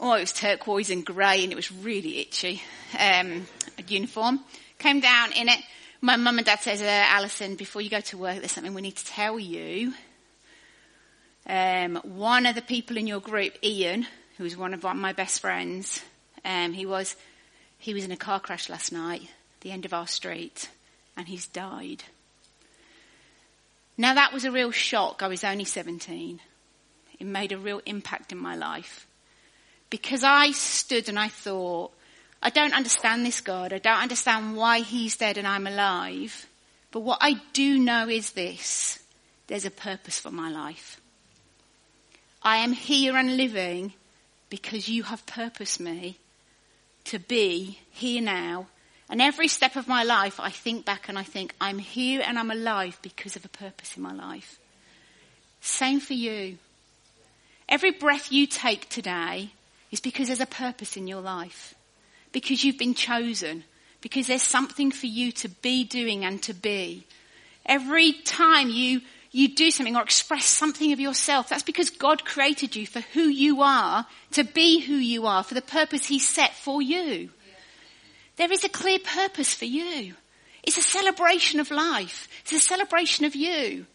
oh, 0.00 0.14
it 0.14 0.20
was 0.20 0.32
turquoise 0.32 0.90
and 0.90 1.04
grey 1.04 1.42
and 1.42 1.52
it 1.52 1.56
was 1.56 1.72
really 1.72 2.20
itchy, 2.20 2.62
um, 2.98 3.46
a 3.78 3.82
uniform. 3.86 4.40
Came 4.78 5.00
down 5.00 5.32
in 5.32 5.48
it. 5.48 5.58
My 6.00 6.16
mum 6.16 6.38
and 6.38 6.46
dad 6.46 6.60
says, 6.60 6.80
uh, 6.80 6.86
Alison, 6.86 7.56
before 7.56 7.82
you 7.82 7.90
go 7.90 8.00
to 8.00 8.18
work, 8.18 8.38
there's 8.38 8.52
something 8.52 8.74
we 8.74 8.82
need 8.82 8.96
to 8.96 9.06
tell 9.06 9.38
you. 9.38 9.92
Um, 11.46 11.96
one 12.04 12.46
of 12.46 12.54
the 12.54 12.62
people 12.62 12.96
in 12.96 13.06
your 13.06 13.20
group, 13.20 13.54
Ian, 13.64 14.06
who 14.36 14.44
was 14.44 14.56
one 14.56 14.74
of 14.74 14.84
my 14.84 15.12
best 15.12 15.40
friends, 15.40 16.02
um, 16.44 16.72
he 16.72 16.86
was, 16.86 17.16
he 17.78 17.94
was 17.94 18.04
in 18.04 18.12
a 18.12 18.16
car 18.16 18.38
crash 18.38 18.68
last 18.68 18.92
night 18.92 19.28
the 19.60 19.70
end 19.70 19.84
of 19.84 19.94
our 19.94 20.06
street, 20.06 20.68
and 21.16 21.26
he's 21.26 21.46
died. 21.46 22.04
Now 23.96 24.14
that 24.14 24.32
was 24.32 24.44
a 24.44 24.52
real 24.52 24.70
shock. 24.70 25.22
I 25.22 25.28
was 25.28 25.42
only 25.42 25.64
17. 25.64 26.40
It 27.18 27.26
made 27.26 27.50
a 27.50 27.58
real 27.58 27.80
impact 27.84 28.30
in 28.30 28.38
my 28.38 28.54
life. 28.54 29.07
Because 29.90 30.22
I 30.22 30.50
stood 30.52 31.08
and 31.08 31.18
I 31.18 31.28
thought, 31.28 31.92
I 32.42 32.50
don't 32.50 32.74
understand 32.74 33.24
this 33.24 33.40
God. 33.40 33.72
I 33.72 33.78
don't 33.78 34.02
understand 34.02 34.56
why 34.56 34.80
he's 34.80 35.16
dead 35.16 35.38
and 35.38 35.46
I'm 35.46 35.66
alive. 35.66 36.46
But 36.90 37.00
what 37.00 37.18
I 37.20 37.40
do 37.52 37.78
know 37.78 38.08
is 38.08 38.32
this. 38.32 38.98
There's 39.46 39.64
a 39.64 39.70
purpose 39.70 40.20
for 40.20 40.30
my 40.30 40.50
life. 40.50 41.00
I 42.42 42.58
am 42.58 42.72
here 42.72 43.16
and 43.16 43.36
living 43.36 43.92
because 44.50 44.88
you 44.88 45.02
have 45.04 45.26
purposed 45.26 45.80
me 45.80 46.18
to 47.04 47.18
be 47.18 47.78
here 47.90 48.22
now 48.22 48.66
and 49.10 49.22
every 49.22 49.48
step 49.48 49.76
of 49.76 49.88
my 49.88 50.02
life, 50.02 50.38
I 50.38 50.50
think 50.50 50.84
back 50.84 51.08
and 51.08 51.18
I 51.18 51.22
think, 51.22 51.54
I'm 51.60 51.78
here 51.78 52.22
and 52.24 52.38
I'm 52.38 52.50
alive 52.50 52.98
because 53.00 53.36
of 53.36 53.44
a 53.44 53.48
purpose 53.48 53.96
in 53.96 54.02
my 54.02 54.12
life. 54.12 54.58
Same 55.60 55.98
for 55.98 56.12
you. 56.12 56.58
Every 57.68 57.90
breath 57.90 58.30
you 58.30 58.46
take 58.46 58.88
today 58.88 59.50
is 59.90 60.00
because 60.00 60.28
there's 60.28 60.40
a 60.40 60.46
purpose 60.46 60.96
in 60.96 61.06
your 61.06 61.20
life. 61.20 61.74
Because 62.32 62.64
you've 62.64 62.78
been 62.78 62.94
chosen. 62.94 63.64
Because 64.00 64.26
there's 64.26 64.42
something 64.42 64.90
for 64.90 65.06
you 65.06 65.32
to 65.32 65.48
be 65.48 65.84
doing 65.84 66.24
and 66.24 66.42
to 66.44 66.54
be. 66.54 67.06
Every 67.66 68.12
time 68.12 68.68
you, 68.70 69.00
you 69.30 69.54
do 69.54 69.70
something 69.70 69.96
or 69.96 70.02
express 70.02 70.44
something 70.46 70.92
of 70.92 71.00
yourself, 71.00 71.48
that's 71.48 71.62
because 71.62 71.90
God 71.90 72.24
created 72.24 72.76
you 72.76 72.86
for 72.86 73.00
who 73.00 73.22
you 73.22 73.62
are, 73.62 74.06
to 74.32 74.44
be 74.44 74.80
who 74.80 74.94
you 74.94 75.26
are, 75.26 75.42
for 75.42 75.54
the 75.54 75.62
purpose 75.62 76.06
He 76.06 76.18
set 76.18 76.54
for 76.54 76.80
you. 76.80 77.30
There 78.36 78.52
is 78.52 78.64
a 78.64 78.68
clear 78.68 78.98
purpose 79.00 79.52
for 79.52 79.64
you. 79.64 80.14
It's 80.62 80.78
a 80.78 80.82
celebration 80.82 81.60
of 81.60 81.70
life. 81.70 82.28
It's 82.42 82.52
a 82.52 82.60
celebration 82.60 83.24
of 83.24 83.34
you. 83.34 83.86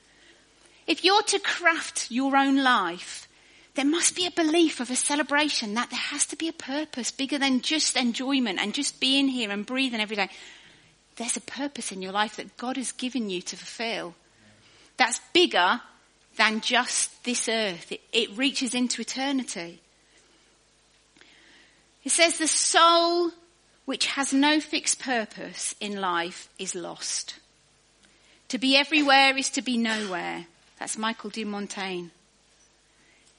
If 0.86 1.04
you're 1.04 1.24
to 1.24 1.40
craft 1.40 2.12
your 2.12 2.36
own 2.36 2.58
life, 2.62 3.28
there 3.76 3.86
must 3.86 4.16
be 4.16 4.28
a 4.28 4.32
belief 4.32 4.80
of 4.80 4.92
a 4.92 4.96
celebration 4.96 5.74
that 5.74 5.90
there 5.90 6.00
has 6.00 6.26
to 6.28 6.36
be 6.36 6.48
a 6.48 6.54
purpose 6.54 7.12
bigger 7.12 7.40
than 7.40 7.62
just 7.62 7.98
enjoyment 7.98 8.60
and 8.60 8.74
just 8.74 9.00
being 9.00 9.28
here 9.28 9.50
and 9.50 9.66
breathing 9.66 10.00
every 10.00 10.16
day. 10.16 10.30
There's 11.16 11.38
a 11.38 11.42
purpose 11.42 11.92
in 11.92 12.02
your 12.02 12.12
life 12.12 12.36
that 12.36 12.58
God 12.58 12.78
has 12.78 12.92
given 12.92 13.30
you 13.30 13.42
to 13.42 13.56
fulfill. 13.56 14.14
That's 14.98 15.20
bigger 15.34 15.82
than 16.38 16.62
just 16.62 17.24
this 17.24 17.50
earth. 17.50 17.92
It, 17.92 18.02
it 18.12 18.38
reaches 18.38 18.76
into 18.76 19.02
eternity. 19.02 19.80
It 22.04 22.12
says 22.12 22.38
the 22.38 22.48
soul 22.48 23.32
which 23.86 24.08
has 24.08 24.34
no 24.34 24.60
fixed 24.60 25.00
purpose 25.00 25.76
in 25.80 26.00
life 26.00 26.48
is 26.60 26.76
lost. 26.76 27.40
To 28.50 28.58
be 28.58 28.78
everywhere 28.78 29.36
is 29.38 29.50
to 29.52 29.62
be 29.62 29.78
nowhere. 29.78 30.46
That's 30.80 30.98
Michael 30.98 31.32
de 31.32 31.44
Montaigne. 31.44 32.10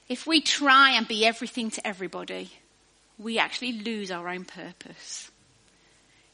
If 0.08 0.26
we 0.26 0.40
try 0.40 0.92
and 0.92 1.08
be 1.08 1.24
everything 1.24 1.70
to 1.72 1.86
everybody, 1.86 2.50
we 3.18 3.38
actually 3.38 3.72
lose 3.72 4.10
our 4.10 4.28
own 4.28 4.44
purpose. 4.44 5.30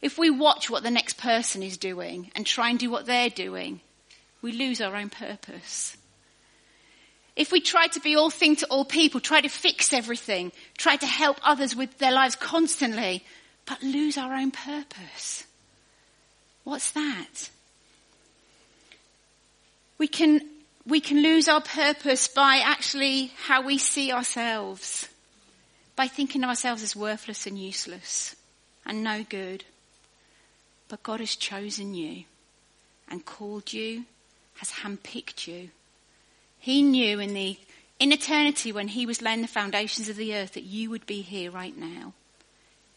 If 0.03 0.19
we 0.19 0.31
watch 0.31 0.71
what 0.71 0.83
the 0.83 0.91
next 0.91 1.19
person 1.19 1.63
is 1.63 1.77
doing 1.77 2.31
and 2.35 2.47
try 2.47 2.71
and 2.71 2.79
do 2.79 2.91
what 2.91 3.07
they're 3.07 3.31
doing, 3.31 3.81
we 4.43 4.53
lose 4.53 4.81
our 4.81 4.97
own 4.97 5.11
purpose. 5.11 5.97
If 7.37 7.53
we 7.53 7.61
try 7.61 7.87
to 7.89 8.01
be 8.01 8.17
all 8.17 8.31
thing 8.31 8.57
to 8.57 8.67
all 8.67 8.85
people, 8.85 9.21
try 9.21 9.41
to 9.41 9.49
fix 9.49 9.93
everything, 9.93 10.53
try 10.77 10.97
to 10.97 11.07
help 11.07 11.39
others 11.43 11.77
with 11.77 11.99
their 11.99 12.13
lives 12.13 12.35
constantly, 12.35 13.25
but 13.67 13.83
lose 13.83 14.19
our 14.19 14.35
own 14.35 14.51
purpose. 14.51 15.47
What's 16.65 16.91
that? 16.93 17.51
We 19.97 20.09
can, 20.09 20.41
we 20.87 21.01
can 21.01 21.23
lose 21.23 21.49
our 21.49 21.61
purpose 21.61 22.29
by 22.29 22.63
actually 22.65 23.33
how 23.45 23.63
we 23.63 23.79
see 23.79 24.13
ourselves, 24.13 25.09
by 25.97 26.07
thinking 26.07 26.43
of 26.43 26.49
ourselves 26.49 26.83
as 26.83 26.97
worthless 26.97 27.47
and 27.47 27.59
useless 27.59 28.35
and 28.87 29.05
no 29.05 29.25
good. 29.29 29.65
But 30.89 31.03
God 31.03 31.21
has 31.21 31.37
chosen 31.37 31.95
you 31.95 32.25
and 33.09 33.25
called 33.25 33.73
you, 33.73 34.05
has 34.57 34.71
handpicked 34.71 35.47
you. 35.47 35.71
He 36.59 36.83
knew 36.83 37.21
in 37.21 37.35
the 37.35 37.59
in 37.99 38.13
eternity 38.13 38.73
when 38.73 38.89
he 38.89 39.05
was 39.05 39.21
laying 39.21 39.43
the 39.43 39.49
foundations 39.49 40.09
of 40.09 40.17
the 40.17 40.35
earth 40.35 40.55
that 40.55 40.65
you 40.65 40.89
would 40.89 41.05
be 41.05 41.21
here 41.21 41.51
right 41.51 41.77
now. 41.77 42.15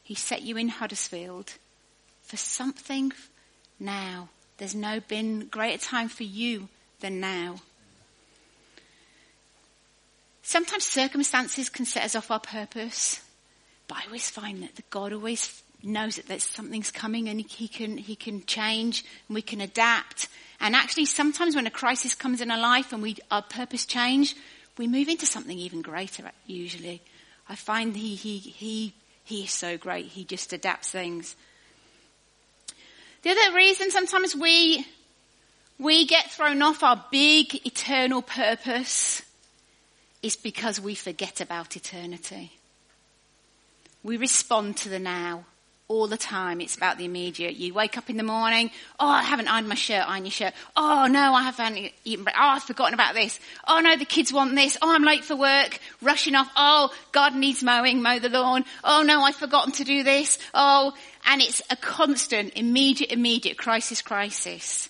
He 0.01 0.15
set 0.15 0.41
you 0.41 0.55
in 0.55 0.69
Huddersfield 0.69 1.53
for 2.21 2.37
something 2.37 3.11
now. 3.79 4.29
There's 4.57 4.73
no 4.73 5.01
been 5.01 5.47
greater 5.47 5.83
time 5.83 6.07
for 6.07 6.23
you 6.23 6.69
than 7.01 7.19
now. 7.19 7.57
Sometimes 10.45 10.83
circumstances 10.83 11.69
can 11.69 11.85
set 11.85 12.03
us 12.03 12.15
off 12.15 12.29
our 12.29 12.39
purpose, 12.39 13.21
but 13.87 13.97
I 13.97 14.05
always 14.05 14.29
find 14.29 14.61
that 14.61 14.75
the 14.75 14.83
God 14.89 15.13
always 15.13 15.63
knows 15.81 16.17
that 16.17 16.27
there's 16.27 16.43
something's 16.43 16.91
coming 16.91 17.29
and 17.29 17.39
he 17.39 17.67
can, 17.69 17.97
he 17.97 18.15
can 18.15 18.45
change 18.45 19.05
and 19.27 19.35
we 19.35 19.41
can 19.41 19.61
adapt. 19.61 20.27
And 20.59 20.75
actually 20.75 21.05
sometimes 21.05 21.55
when 21.55 21.65
a 21.65 21.71
crisis 21.71 22.13
comes 22.13 22.41
in 22.41 22.51
our 22.51 22.59
life 22.59 22.91
and 22.91 23.01
we, 23.01 23.15
our 23.31 23.41
purpose 23.41 23.85
change, 23.85 24.35
we 24.77 24.85
move 24.85 25.07
into 25.07 25.25
something 25.25 25.57
even 25.57 25.81
greater 25.81 26.29
usually. 26.45 27.01
I 27.47 27.55
find 27.55 27.95
he, 27.95 28.15
he, 28.15 28.37
he, 28.37 28.93
he 29.23 29.43
is 29.45 29.51
so 29.51 29.77
great. 29.77 30.07
He 30.07 30.25
just 30.25 30.51
adapts 30.51 30.89
things. 30.89 31.37
The 33.21 33.29
other 33.29 33.55
reason 33.55 33.91
sometimes 33.91 34.35
we, 34.35 34.85
we 35.79 36.05
get 36.05 36.31
thrown 36.31 36.61
off 36.61 36.83
our 36.83 37.05
big 37.11 37.65
eternal 37.65 38.21
purpose 38.21 39.21
is 40.23 40.35
because 40.35 40.79
we 40.79 40.95
forget 40.95 41.41
about 41.41 41.75
eternity. 41.75 42.53
We 44.01 44.17
respond 44.17 44.77
to 44.77 44.89
the 44.89 44.99
now 44.99 45.45
all 45.89 46.07
the 46.07 46.17
time. 46.17 46.61
It's 46.61 46.75
about 46.75 46.97
the 46.97 47.05
immediate. 47.05 47.55
You 47.55 47.73
wake 47.73 47.97
up 47.97 48.09
in 48.09 48.17
the 48.17 48.23
morning, 48.23 48.71
oh, 48.99 49.07
I 49.07 49.21
haven't 49.21 49.49
ironed 49.49 49.67
my 49.67 49.75
shirt, 49.75 50.07
iron 50.07 50.23
your 50.23 50.31
shirt. 50.31 50.53
Oh 50.75 51.07
no, 51.07 51.33
I 51.33 51.43
haven't 51.43 51.91
eaten. 52.05 52.25
Oh, 52.27 52.31
I've 52.35 52.63
forgotten 52.63 52.93
about 52.93 53.13
this. 53.13 53.39
Oh 53.67 53.81
no, 53.81 53.97
the 53.97 54.05
kids 54.05 54.31
want 54.31 54.55
this. 54.55 54.77
Oh, 54.81 54.93
I'm 54.93 55.03
late 55.03 55.25
for 55.25 55.35
work, 55.35 55.79
rushing 56.01 56.35
off. 56.35 56.49
Oh, 56.55 56.93
God 57.11 57.35
needs 57.35 57.61
mowing, 57.61 58.01
mow 58.01 58.19
the 58.19 58.29
lawn. 58.29 58.63
Oh 58.83 59.03
no, 59.03 59.21
I've 59.21 59.35
forgotten 59.35 59.73
to 59.73 59.83
do 59.83 60.03
this. 60.03 60.39
Oh, 60.53 60.93
and 61.25 61.41
it's 61.41 61.61
a 61.69 61.75
constant, 61.75 62.53
immediate, 62.55 63.11
immediate 63.11 63.57
crisis, 63.57 64.01
crisis. 64.01 64.89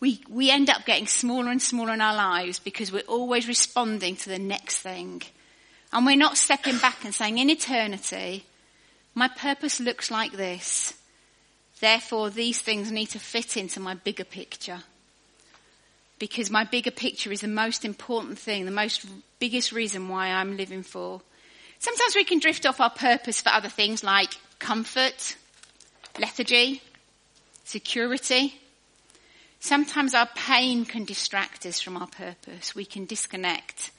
We, 0.00 0.22
we 0.30 0.50
end 0.50 0.70
up 0.70 0.86
getting 0.86 1.06
smaller 1.06 1.50
and 1.50 1.60
smaller 1.60 1.92
in 1.92 2.00
our 2.00 2.14
lives 2.14 2.58
because 2.58 2.90
we're 2.90 3.00
always 3.00 3.46
responding 3.46 4.16
to 4.16 4.30
the 4.30 4.38
next 4.38 4.78
thing. 4.78 5.22
And 5.92 6.06
we're 6.06 6.16
not 6.16 6.38
stepping 6.38 6.78
back 6.78 7.04
and 7.04 7.14
saying, 7.14 7.38
in 7.38 7.50
eternity, 7.50 8.44
my 9.14 9.28
purpose 9.28 9.78
looks 9.78 10.10
like 10.10 10.32
this. 10.32 10.94
Therefore, 11.80 12.30
these 12.30 12.60
things 12.60 12.90
need 12.90 13.06
to 13.06 13.18
fit 13.18 13.56
into 13.56 13.80
my 13.80 13.94
bigger 13.94 14.24
picture. 14.24 14.80
Because 16.18 16.50
my 16.50 16.64
bigger 16.64 16.90
picture 16.90 17.32
is 17.32 17.40
the 17.40 17.48
most 17.48 17.84
important 17.84 18.38
thing, 18.38 18.64
the 18.64 18.70
most 18.70 19.06
biggest 19.38 19.72
reason 19.72 20.08
why 20.08 20.28
I'm 20.28 20.56
living 20.56 20.82
for. 20.82 21.20
Sometimes 21.78 22.14
we 22.14 22.24
can 22.24 22.38
drift 22.38 22.66
off 22.66 22.80
our 22.80 22.90
purpose 22.90 23.40
for 23.40 23.48
other 23.48 23.70
things 23.70 24.04
like 24.04 24.34
comfort, 24.58 25.36
lethargy, 26.18 26.82
security. 27.64 28.54
Sometimes 29.60 30.14
our 30.14 30.28
pain 30.34 30.86
can 30.86 31.04
distract 31.04 31.66
us 31.66 31.80
from 31.80 31.98
our 31.98 32.06
purpose. 32.06 32.74
We 32.74 32.86
can 32.86 33.04
disconnect. 33.04 33.90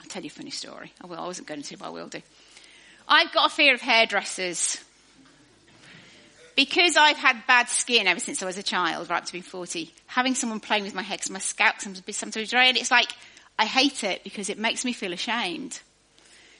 I'll 0.00 0.08
tell 0.08 0.22
you 0.22 0.28
a 0.28 0.30
funny 0.30 0.50
story. 0.50 0.92
I, 1.02 1.06
will, 1.06 1.18
I 1.18 1.26
wasn't 1.26 1.48
going 1.48 1.62
to, 1.62 1.76
but 1.78 1.86
I 1.86 1.90
will 1.90 2.08
do. 2.08 2.20
I've 3.08 3.32
got 3.32 3.50
a 3.50 3.54
fear 3.54 3.72
of 3.74 3.80
hairdressers. 3.80 4.78
Because 6.54 6.96
I've 6.96 7.16
had 7.16 7.46
bad 7.46 7.70
skin 7.70 8.06
ever 8.06 8.20
since 8.20 8.42
I 8.42 8.46
was 8.46 8.58
a 8.58 8.62
child, 8.62 9.08
right 9.08 9.18
up 9.18 9.24
to 9.24 9.32
being 9.32 9.42
40, 9.42 9.90
having 10.06 10.34
someone 10.34 10.60
playing 10.60 10.84
with 10.84 10.94
my 10.94 11.02
hair 11.02 11.16
because 11.16 11.30
my 11.30 11.38
scalp 11.38 11.76
sometimes, 11.80 12.50
dry, 12.50 12.66
and 12.66 12.76
it's 12.76 12.90
like, 12.90 13.10
I 13.58 13.64
hate 13.64 14.04
it 14.04 14.22
because 14.22 14.50
it 14.50 14.58
makes 14.58 14.84
me 14.84 14.92
feel 14.92 15.12
ashamed. 15.14 15.80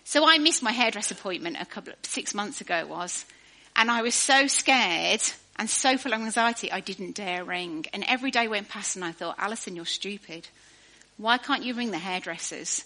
So 0.05 0.27
I 0.27 0.38
missed 0.38 0.62
my 0.62 0.73
hairdress 0.73 1.11
appointment 1.11 1.59
a 1.61 1.66
couple 1.66 1.92
of, 1.92 1.99
six 2.05 2.33
months 2.33 2.62
ago 2.62 2.79
it 2.79 2.88
was, 2.88 3.27
and 3.77 3.90
I 3.90 4.01
was 4.01 4.14
so 4.14 4.47
scared 4.47 5.21
and 5.59 5.68
so 5.68 5.97
full 5.97 6.12
of 6.12 6.21
anxiety 6.21 6.71
I 6.71 6.81
didn't 6.81 7.16
dare 7.16 7.44
ring. 7.44 7.87
And 7.92 8.05
every 8.07 8.31
day 8.31 8.49
went 8.49 8.68
past 8.68 8.97
and 8.97 9.05
I 9.05 9.12
thought, 9.12 9.37
Alison, 9.38 9.77
you're 9.77 9.85
stupid. 9.85 10.49
Why 11.16 11.38
can't 11.38 11.64
you 11.64 11.75
ring 11.75 11.90
the 11.90 11.99
hairdressers? 11.99 12.85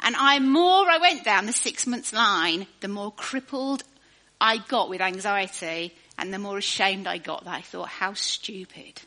And 0.00 0.14
I 0.16 0.38
more 0.38 0.88
I 0.88 0.98
went 0.98 1.24
down 1.24 1.46
the 1.46 1.52
six 1.52 1.86
months 1.86 2.12
line, 2.12 2.66
the 2.80 2.88
more 2.88 3.12
crippled 3.12 3.82
I 4.40 4.58
got 4.58 4.88
with 4.88 5.00
anxiety 5.00 5.94
and 6.18 6.32
the 6.32 6.38
more 6.38 6.58
ashamed 6.58 7.06
I 7.06 7.18
got 7.18 7.44
that 7.44 7.54
I 7.54 7.60
thought, 7.60 7.88
how 7.88 8.14
stupid. 8.14 9.00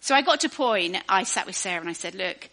So 0.00 0.14
I 0.14 0.22
got 0.22 0.40
to 0.40 0.48
a 0.48 0.50
point, 0.50 0.96
I 1.08 1.22
sat 1.22 1.46
with 1.46 1.56
Sarah 1.56 1.80
and 1.80 1.88
I 1.88 1.94
said, 1.94 2.14
look, 2.14 2.48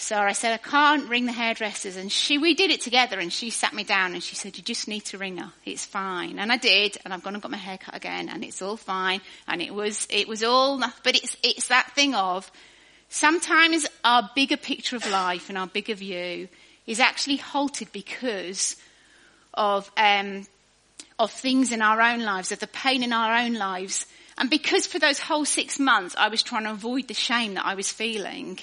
Sarah, 0.00 0.30
I 0.30 0.32
said, 0.32 0.54
I 0.54 0.56
can't 0.56 1.10
ring 1.10 1.26
the 1.26 1.32
hairdressers. 1.32 1.96
And 1.96 2.10
she, 2.10 2.38
we 2.38 2.54
did 2.54 2.70
it 2.70 2.80
together 2.80 3.18
and 3.18 3.30
she 3.30 3.50
sat 3.50 3.74
me 3.74 3.84
down 3.84 4.14
and 4.14 4.22
she 4.22 4.34
said, 4.34 4.56
you 4.56 4.64
just 4.64 4.88
need 4.88 5.04
to 5.06 5.18
ring 5.18 5.36
her. 5.36 5.52
It's 5.66 5.84
fine. 5.84 6.38
And 6.38 6.50
I 6.50 6.56
did 6.56 6.96
and 7.04 7.12
I've 7.12 7.22
gone 7.22 7.34
and 7.34 7.42
got 7.42 7.50
my 7.50 7.58
hair 7.58 7.76
cut 7.76 7.94
again 7.94 8.30
and 8.30 8.42
it's 8.42 8.62
all 8.62 8.78
fine. 8.78 9.20
And 9.46 9.60
it 9.60 9.74
was, 9.74 10.08
it 10.10 10.26
was 10.26 10.42
all, 10.42 10.78
but 10.78 11.16
it's, 11.16 11.36
it's 11.42 11.68
that 11.68 11.92
thing 11.94 12.14
of 12.14 12.50
sometimes 13.10 13.86
our 14.02 14.28
bigger 14.34 14.56
picture 14.56 14.96
of 14.96 15.08
life 15.10 15.50
and 15.50 15.58
our 15.58 15.66
bigger 15.66 15.94
view 15.94 16.48
is 16.86 16.98
actually 16.98 17.36
halted 17.36 17.92
because 17.92 18.76
of, 19.52 19.90
um, 19.98 20.46
of 21.18 21.30
things 21.30 21.72
in 21.72 21.82
our 21.82 22.00
own 22.00 22.20
lives, 22.20 22.52
of 22.52 22.58
the 22.58 22.66
pain 22.68 23.02
in 23.02 23.12
our 23.12 23.36
own 23.36 23.52
lives. 23.52 24.06
And 24.38 24.48
because 24.48 24.86
for 24.86 24.98
those 24.98 25.18
whole 25.18 25.44
six 25.44 25.78
months 25.78 26.16
I 26.18 26.28
was 26.28 26.42
trying 26.42 26.64
to 26.64 26.70
avoid 26.70 27.06
the 27.06 27.14
shame 27.14 27.54
that 27.54 27.66
I 27.66 27.74
was 27.74 27.92
feeling, 27.92 28.58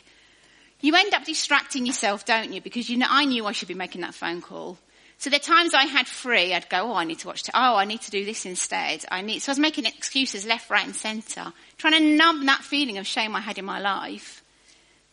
you 0.82 0.96
end 0.96 1.14
up 1.14 1.26
distracting 1.26 1.86
yourself, 1.86 2.26
don't 2.26 2.54
you? 2.54 2.62
Because 2.62 2.90
you 2.90 2.98
know, 2.98 3.08
I 3.10 3.26
knew 3.26 3.46
I 3.46 3.52
should 3.52 3.68
be 3.68 3.74
making 3.74 4.02
that 4.02 4.14
phone 4.14 4.42
call. 4.42 4.78
So 5.20 5.32
the 5.32 5.40
times 5.40 5.74
I 5.74 5.86
had 5.86 6.08
free, 6.08 6.54
I'd 6.54 6.70
go, 6.70 6.92
oh, 6.92 6.94
I 6.94 7.04
need 7.04 7.20
to 7.20 7.28
watch, 7.28 7.42
t- 7.42 7.52
oh, 7.56 7.76
I 7.76 7.86
need 7.86 8.02
to 8.02 8.12
do 8.12 8.24
this 8.24 8.46
instead. 8.46 9.04
I 9.10 9.22
need, 9.22 9.40
so 9.40 9.50
I 9.50 9.54
was 9.54 9.60
making 9.60 9.86
excuses 9.86 10.46
left, 10.46 10.70
right 10.70 10.86
and 10.86 10.96
centre, 10.96 11.54
trying 11.78 11.94
to 11.94 12.16
numb 12.16 12.46
that 12.46 12.62
feeling 12.62 13.00
of 13.00 13.08
shame 13.08 13.36
I 13.36 13.40
had 13.40 13.58
in 13.58 13.66
my 13.66 13.80
life. 13.80 14.44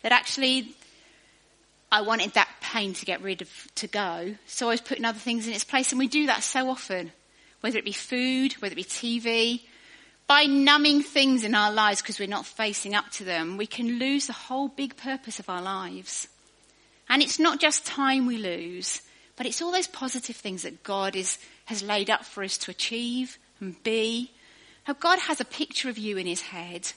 That 0.03 0.13
actually 0.13 0.75
I 1.91 2.03
wanted 2.03 2.35
that 2.35 2.51
pain 2.61 2.93
to 2.93 3.07
get 3.07 3.23
rid 3.23 3.41
of, 3.41 3.49
to 3.77 3.87
go. 3.87 4.35
So 4.45 4.67
I 4.67 4.73
was 4.73 4.83
putting 4.83 5.07
other 5.07 5.19
things 5.19 5.47
in 5.47 5.55
its 5.55 5.65
place 5.65 5.93
and 5.93 5.99
we 5.99 6.09
do 6.09 6.27
that 6.27 6.43
so 6.43 6.69
often. 6.69 7.11
Whether 7.63 7.79
it 7.79 7.85
be 7.87 7.93
food, 7.93 8.53
whether 8.55 8.75
it 8.75 8.77
be 8.77 8.85
TV. 8.85 9.63
By 10.27 10.45
numbing 10.45 11.03
things 11.03 11.45
in 11.45 11.55
our 11.55 11.71
lives 11.71 12.01
because 12.01 12.19
we're 12.19 12.29
not 12.29 12.47
facing 12.47 12.95
up 12.95 13.11
to 13.13 13.25
them, 13.25 13.57
we 13.57 13.67
can 13.67 13.99
lose 13.99 14.27
the 14.27 14.33
whole 14.33 14.69
big 14.69 14.97
purpose 14.97 15.39
of 15.39 15.51
our 15.51 15.61
lives. 15.61 16.29
And 17.09 17.23
it's 17.23 17.39
not 17.39 17.61
just 17.61 17.85
time 17.85 18.27
we 18.27 18.39
lose, 18.39 19.03
but 19.37 19.47
it's 19.47 19.61
all 19.61 19.73
those 19.73 19.87
positive 19.87 20.37
things 20.37 20.63
that 20.63 20.83
God 20.83 21.15
is, 21.15 21.39
has 21.67 21.83
laid 21.83 22.09
up 22.09 22.25
for 22.25 22.43
us 22.43 22.57
to 22.59 22.71
achieve 22.71 23.39
and 23.61 23.81
be. 23.83 24.31
How 24.85 24.95
God 24.95 25.19
has 25.19 25.41
a 25.41 25.45
picture 25.45 25.91
of 25.91 25.99
you 25.99 26.17
in 26.17 26.27
his 26.27 26.41
head. 26.41 26.93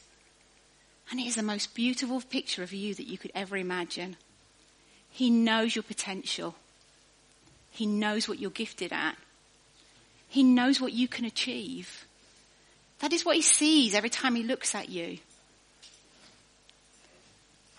And 1.12 1.20
it 1.20 1.28
is 1.28 1.36
the 1.36 1.44
most 1.44 1.76
beautiful 1.76 2.22
picture 2.22 2.64
of 2.64 2.74
you 2.74 2.94
that 2.96 3.08
you 3.08 3.18
could 3.18 3.32
ever 3.36 3.58
imagine. 3.58 4.16
He 5.10 5.30
knows 5.30 5.76
your 5.76 5.84
potential. 5.84 6.56
He 7.72 7.86
knows 7.86 8.28
what 8.28 8.40
you're 8.40 8.52
gifted 8.52 8.94
at. 8.94 9.18
He 10.28 10.44
knows 10.44 10.82
what 10.82 10.94
you 10.94 11.08
can 11.08 11.26
achieve. 11.26 12.07
That 13.00 13.14
is 13.14 13.26
what 13.26 13.36
he 13.36 13.42
sees 13.42 13.94
every 13.94 14.10
time 14.10 14.36
he 14.36 14.44
looks 14.44 14.74
at 14.74 14.90
you. 14.90 15.20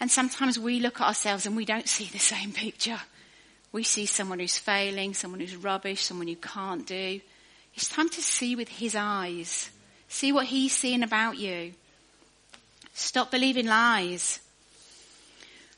And 0.01 0.11
sometimes 0.11 0.59
we 0.59 0.79
look 0.79 1.01
at 1.01 1.09
ourselves 1.09 1.47
and 1.47 1.57
we 1.57 1.65
don't 1.65 1.89
see 1.89 2.05
the 2.05 2.19
same 2.19 2.53
picture. 2.53 3.01
We 3.73 3.83
see 3.83 4.07
someone 4.07 4.39
who's 4.39 4.59
failing, 4.59 5.15
someone 5.15 5.41
who's 5.41 5.57
rubbish, 5.57 6.03
someone 6.03 6.29
who 6.29 6.37
can't 6.37 6.87
do. 6.87 7.21
It's 7.75 7.89
time 7.89 8.09
to 8.11 8.23
see 8.23 8.57
with 8.57 8.69
his 8.69 8.95
eyes. 8.95 9.71
See 10.09 10.33
what 10.33 10.47
he's 10.47 10.73
seeing 10.73 11.03
about 11.03 11.37
you. 11.37 11.75
Stop 12.95 13.31
believing 13.31 13.67
lies. 13.67 14.41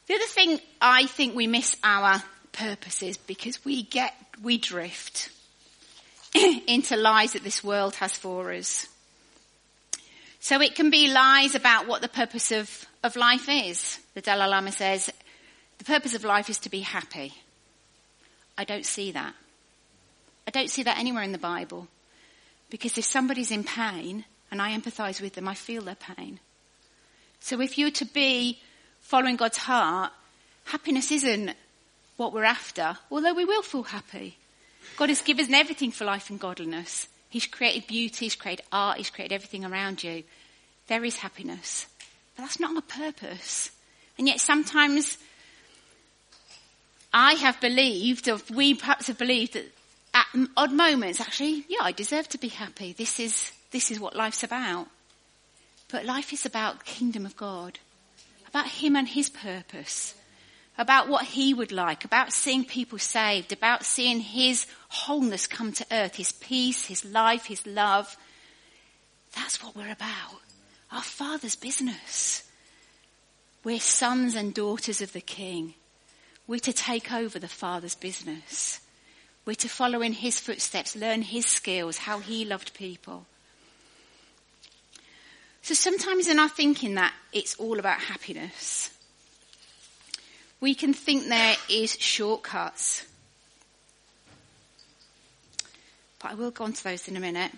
The 0.07 0.15
other 0.15 0.25
thing 0.25 0.61
I 0.81 1.07
think 1.07 1.35
we 1.35 1.47
miss 1.47 1.77
our 1.83 2.23
purposes 2.53 3.17
because 3.17 3.65
we 3.65 3.83
get, 3.83 4.15
we 4.43 4.59
drift 4.59 5.31
into 6.67 6.97
lies 6.97 7.33
that 7.33 7.45
this 7.45 7.65
world 7.65 7.95
has 7.97 8.17
for 8.17 8.53
us. 8.53 8.87
So 10.41 10.61
it 10.61 10.75
can 10.75 10.91
be 10.91 11.13
lies 11.13 11.55
about 11.55 11.87
what 11.87 12.01
the 12.01 12.09
purpose 12.09 12.51
of, 12.51 12.87
of 13.05 13.15
life 13.15 13.49
is. 13.49 13.99
The 14.15 14.23
Dalai 14.23 14.47
Lama 14.47 14.73
says, 14.73 15.11
the 15.79 15.85
purpose 15.85 16.15
of 16.15 16.25
life 16.25 16.49
is 16.49 16.59
to 16.59 16.71
be 16.71 16.81
happy. 16.81 17.35
I 18.57 18.65
don't 18.65 18.87
see 18.87 19.13
that. 19.13 19.35
I 20.47 20.51
don't 20.51 20.71
see 20.71 20.83
that 20.83 20.99
anywhere 20.99 21.23
in 21.23 21.33
the 21.33 21.39
Bible. 21.39 21.89
Because 22.71 22.97
if 22.97 23.05
somebody's 23.05 23.51
in 23.51 23.65
pain 23.65 24.25
and 24.51 24.63
I 24.63 24.77
empathize 24.77 25.21
with 25.21 25.35
them, 25.35 25.47
I 25.47 25.55
feel 25.55 25.83
their 25.83 25.95
pain. 25.95 26.41
So 27.41 27.61
if 27.61 27.79
you're 27.79 27.91
to 27.93 28.05
be 28.05 28.61
following 29.01 29.37
God's 29.37 29.59
heart, 29.59 30.13
happiness 30.65 31.13
isn't 31.13 31.55
what 32.17 32.33
we're 32.33 32.45
after, 32.45 32.97
although 33.11 33.35
we 33.35 33.45
will 33.45 33.63
feel 33.63 33.83
happy. 33.83 34.37
God 34.97 35.09
has 35.09 35.23
given 35.23 35.47
us 35.47 35.53
everything 35.53 35.91
for 35.91 36.05
life 36.05 36.31
and 36.31 36.41
godliness. 36.41 37.09
He's 37.31 37.47
created 37.47 37.87
beauty, 37.87 38.27
He's 38.27 38.37
created 38.37 38.65
art, 38.71 38.99
He's 38.99 39.11
created 39.11 39.35
everything 39.35 39.65
around 39.65 40.05
you. 40.05 40.25
There 40.89 41.05
is 41.05 41.17
happiness. 41.17 41.87
But 42.37 42.43
that's 42.43 42.61
not 42.61 42.75
my 42.75 42.83
purpose. 42.83 43.71
And 44.19 44.27
yet 44.29 44.41
sometimes 44.41 45.17
I 47.13 47.35
have 47.35 47.61
believed, 47.61 48.29
or 48.29 48.39
we 48.53 48.75
perhaps 48.75 49.07
have 49.07 49.19
believed 49.19 49.55
that 49.55 49.67
at 50.13 50.27
odd 50.57 50.73
moments, 50.73 51.21
actually, 51.21 51.65
yeah, 51.69 51.79
I 51.83 51.93
deserve 51.93 52.29
to 52.31 52.39
be 52.39 52.49
happy. 52.49 52.93
This 52.93 53.21
is, 53.21 53.53
this 53.71 53.91
is 53.91 54.01
what 54.01 54.17
life's 54.17 54.43
about. 54.43 54.89
But 55.91 56.05
life 56.05 56.33
is 56.33 56.47
about 56.47 56.81
the 56.81 56.85
kingdom 56.85 57.27
of 57.27 57.37
God, 57.37 57.79
about 58.49 58.67
Him 58.67 58.97
and 58.97 59.09
His 59.09 59.29
purpose, 59.29 60.15
about 60.81 61.09
what 61.09 61.27
He 61.27 61.53
would 61.53 61.73
like, 61.73 62.07
about 62.07 62.33
seeing 62.33 62.65
people 62.65 62.99
saved, 62.99 63.53
about 63.53 63.85
seeing 63.85 64.19
His 64.19 64.67
wholeness 64.89 65.47
come 65.47 65.73
to 65.73 65.87
earth, 65.93 66.17
His 66.17 66.33
peace, 66.33 66.87
His 66.87 67.05
life, 67.05 67.45
His 67.45 67.67
love. 67.67 68.17
That's 69.37 69.63
what 69.63 69.77
we're 69.77 69.93
about. 69.93 70.41
Our 70.91 71.03
Father's 71.03 71.55
business. 71.55 72.45
We're 73.63 73.79
sons 73.79 74.35
and 74.35 74.55
daughters 74.55 75.03
of 75.03 75.13
the 75.13 75.21
King. 75.21 75.75
We're 76.47 76.61
to 76.61 76.73
take 76.73 77.13
over 77.13 77.39
the 77.39 77.47
Father's 77.47 77.95
business. 77.95 78.81
We're 79.45 79.55
to 79.57 79.69
follow 79.69 80.01
in 80.01 80.15
His 80.15 80.41
footsteps, 80.41 80.97
learn 80.97 81.21
His 81.21 81.45
skills, 81.45 81.99
how 81.99 82.21
He 82.21 82.47
loved 82.47 82.73
people. 82.73 83.27
So 85.61 85.75
sometimes 85.75 86.27
in 86.27 86.39
our 86.39 86.49
thinking 86.49 86.95
that 86.95 87.13
it's 87.35 87.55
all 87.57 87.79
about 87.79 88.01
happiness, 88.01 88.91
we 90.61 90.75
can 90.75 90.93
think 90.93 91.29
there 91.29 91.57
is 91.69 91.97
shortcuts. 91.99 93.05
But 96.23 96.33
I 96.33 96.35
will 96.35 96.51
go 96.51 96.65
on 96.65 96.75
to 96.75 96.85
those 96.85 97.09
in 97.09 97.17
a 97.17 97.21
minute. 97.21 97.53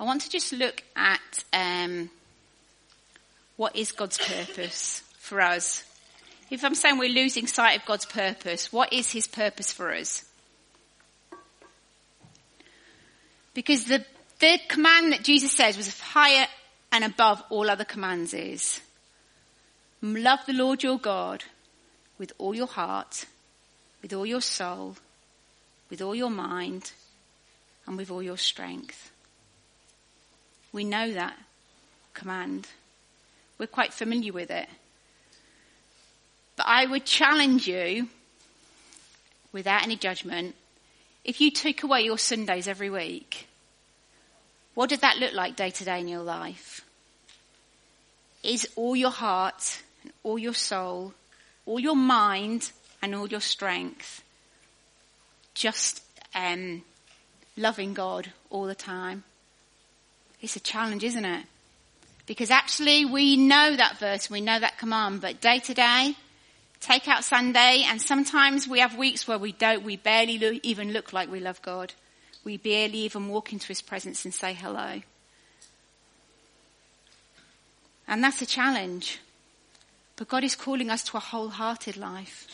I 0.00 0.04
want 0.04 0.22
to 0.22 0.30
just 0.30 0.52
look 0.52 0.82
at 0.96 1.44
um, 1.52 2.10
what 3.56 3.76
is 3.76 3.92
God's 3.92 4.18
purpose 4.18 5.02
for 5.18 5.40
us. 5.40 5.84
If 6.50 6.64
I'm 6.64 6.74
saying 6.74 6.98
we're 6.98 7.08
losing 7.08 7.46
sight 7.46 7.78
of 7.78 7.86
God's 7.86 8.06
purpose, 8.06 8.72
what 8.72 8.92
is 8.92 9.12
His 9.12 9.26
purpose 9.26 9.70
for 9.70 9.94
us? 9.94 10.24
Because 13.52 13.84
the, 13.84 14.04
the 14.40 14.58
command 14.68 15.12
that 15.12 15.22
Jesus 15.22 15.52
says 15.52 15.76
was 15.76 15.98
higher 16.00 16.46
and 16.90 17.04
above 17.04 17.42
all 17.50 17.70
other 17.70 17.84
commands 17.84 18.34
is 18.34 18.80
love 20.12 20.40
the 20.46 20.52
Lord 20.52 20.82
your 20.82 20.98
God 20.98 21.44
with 22.18 22.32
all 22.38 22.54
your 22.54 22.66
heart, 22.66 23.26
with 24.02 24.12
all 24.12 24.26
your 24.26 24.42
soul, 24.42 24.96
with 25.88 26.02
all 26.02 26.14
your 26.14 26.30
mind, 26.30 26.92
and 27.86 27.96
with 27.96 28.10
all 28.10 28.22
your 28.22 28.36
strength. 28.36 29.10
We 30.72 30.84
know 30.84 31.12
that 31.12 31.38
command. 32.12 32.68
We're 33.58 33.66
quite 33.66 33.92
familiar 33.92 34.32
with 34.32 34.50
it. 34.50 34.68
But 36.56 36.66
I 36.68 36.86
would 36.86 37.04
challenge 37.04 37.66
you, 37.66 38.08
without 39.52 39.82
any 39.82 39.96
judgment, 39.96 40.54
if 41.24 41.40
you 41.40 41.50
took 41.50 41.82
away 41.82 42.02
your 42.02 42.18
Sundays 42.18 42.68
every 42.68 42.90
week, 42.90 43.46
what 44.74 44.88
did 44.90 45.00
that 45.00 45.18
look 45.18 45.32
like 45.32 45.56
day 45.56 45.70
to 45.70 45.84
day 45.84 46.00
in 46.00 46.08
your 46.08 46.22
life? 46.22 46.80
Is 48.42 48.68
all 48.76 48.94
your 48.94 49.10
heart 49.10 49.82
all 50.22 50.38
your 50.38 50.54
soul, 50.54 51.14
all 51.66 51.80
your 51.80 51.96
mind 51.96 52.70
and 53.02 53.14
all 53.14 53.28
your 53.28 53.40
strength 53.40 54.22
just 55.54 56.02
um, 56.34 56.82
loving 57.56 57.94
God 57.94 58.32
all 58.50 58.64
the 58.64 58.74
time? 58.74 59.24
It's 60.40 60.56
a 60.56 60.60
challenge, 60.60 61.04
isn't 61.04 61.24
it? 61.24 61.46
Because 62.26 62.50
actually 62.50 63.04
we 63.04 63.36
know 63.36 63.76
that 63.76 63.98
verse, 63.98 64.30
we 64.30 64.40
know 64.40 64.58
that 64.58 64.78
command, 64.78 65.20
but 65.20 65.40
day 65.40 65.58
to 65.60 65.74
day, 65.74 66.14
take 66.80 67.08
out 67.08 67.24
Sunday, 67.24 67.84
and 67.86 68.00
sometimes 68.00 68.68
we 68.68 68.80
have 68.80 68.96
weeks 68.96 69.26
where 69.26 69.38
we 69.38 69.52
don't, 69.52 69.84
we 69.84 69.96
barely 69.96 70.60
even 70.62 70.92
look 70.92 71.12
like 71.12 71.30
we 71.30 71.40
love 71.40 71.60
God. 71.62 71.94
We 72.44 72.58
barely 72.58 72.98
even 72.98 73.28
walk 73.28 73.52
into 73.52 73.68
His 73.68 73.80
presence 73.80 74.24
and 74.24 74.34
say 74.34 74.52
hello. 74.52 75.00
And 78.06 78.22
that's 78.22 78.42
a 78.42 78.46
challenge. 78.46 79.18
But 80.16 80.28
God 80.28 80.44
is 80.44 80.54
calling 80.54 80.90
us 80.90 81.02
to 81.04 81.16
a 81.16 81.20
wholehearted 81.20 81.96
life. 81.96 82.46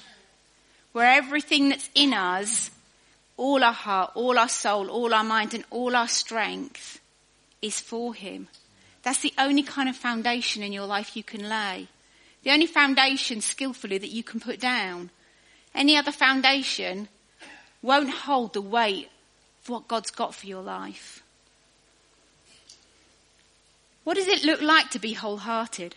Where 0.93 1.11
everything 1.11 1.69
that's 1.69 1.91
in 1.95 2.15
us, 2.15 2.71
all 3.37 3.63
our 3.63 3.73
heart, 3.73 4.13
all 4.15 4.39
our 4.39 4.49
soul, 4.49 4.91
all 4.91 5.15
our 5.15 5.25
mind 5.25 5.55
and 5.55 5.65
all 5.71 5.95
our 5.95 6.09
strength 6.09 7.01
is 7.63 7.79
for 7.81 8.15
Him. 8.15 8.49
That's 9.03 9.21
the 9.21 9.35
only 9.39 9.63
kind 9.63 9.89
of 9.89 9.97
foundation 9.97 10.63
in 10.63 10.73
your 10.73 10.87
life 10.87 11.17
you 11.17 11.23
can 11.23 11.49
lay. 11.49 11.89
The 12.43 12.51
only 12.51 12.67
foundation 12.67 13.41
skillfully 13.41 13.99
that 13.99 14.11
you 14.11 14.23
can 14.23 14.41
put 14.41 14.61
down. 14.61 15.11
Any 15.75 15.97
other 15.97 16.13
foundation 16.13 17.09
won't 17.83 18.11
hold 18.11 18.53
the 18.53 18.61
weight 18.61 19.09
of 19.63 19.69
what 19.69 19.89
God's 19.89 20.11
got 20.11 20.35
for 20.35 20.47
your 20.47 20.63
life. 20.63 21.23
What 24.05 24.17
does 24.17 24.29
it 24.29 24.45
look 24.45 24.63
like 24.63 24.91
to 24.91 24.99
be 24.99 25.13
wholehearted? 25.13 25.95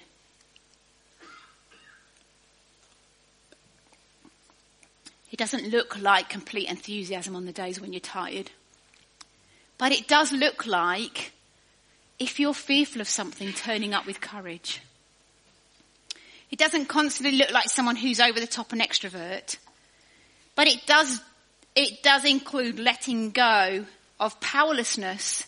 It 5.34 5.40
doesn't 5.40 5.72
look 5.72 6.00
like 6.00 6.30
complete 6.30 6.70
enthusiasm 6.70 7.36
on 7.36 7.46
the 7.46 7.52
days 7.52 7.82
when 7.82 7.92
you're 7.92 8.00
tired. 8.00 8.52
But 9.80 9.92
it 9.92 10.08
does 10.08 10.32
look 10.32 10.68
like, 10.68 11.32
if 12.20 12.40
you're 12.40 12.54
fearful 12.54 13.02
of 13.02 13.10
something, 13.10 13.52
turning 13.52 13.96
up 13.96 14.06
with 14.06 14.22
courage. 14.22 14.80
It 16.52 16.60
doesn't 16.60 16.86
constantly 16.86 17.36
look 17.36 17.50
like 17.50 17.68
someone 17.68 17.96
who's 17.96 18.20
over 18.20 18.40
the 18.40 18.46
top 18.46 18.74
and 18.74 18.80
extrovert. 18.80 19.58
But 20.54 20.68
it 20.68 20.86
does, 20.86 21.20
it 21.76 22.04
does 22.04 22.26
include 22.26 22.78
letting 22.78 23.32
go 23.32 23.88
of 24.20 24.40
powerlessness 24.40 25.48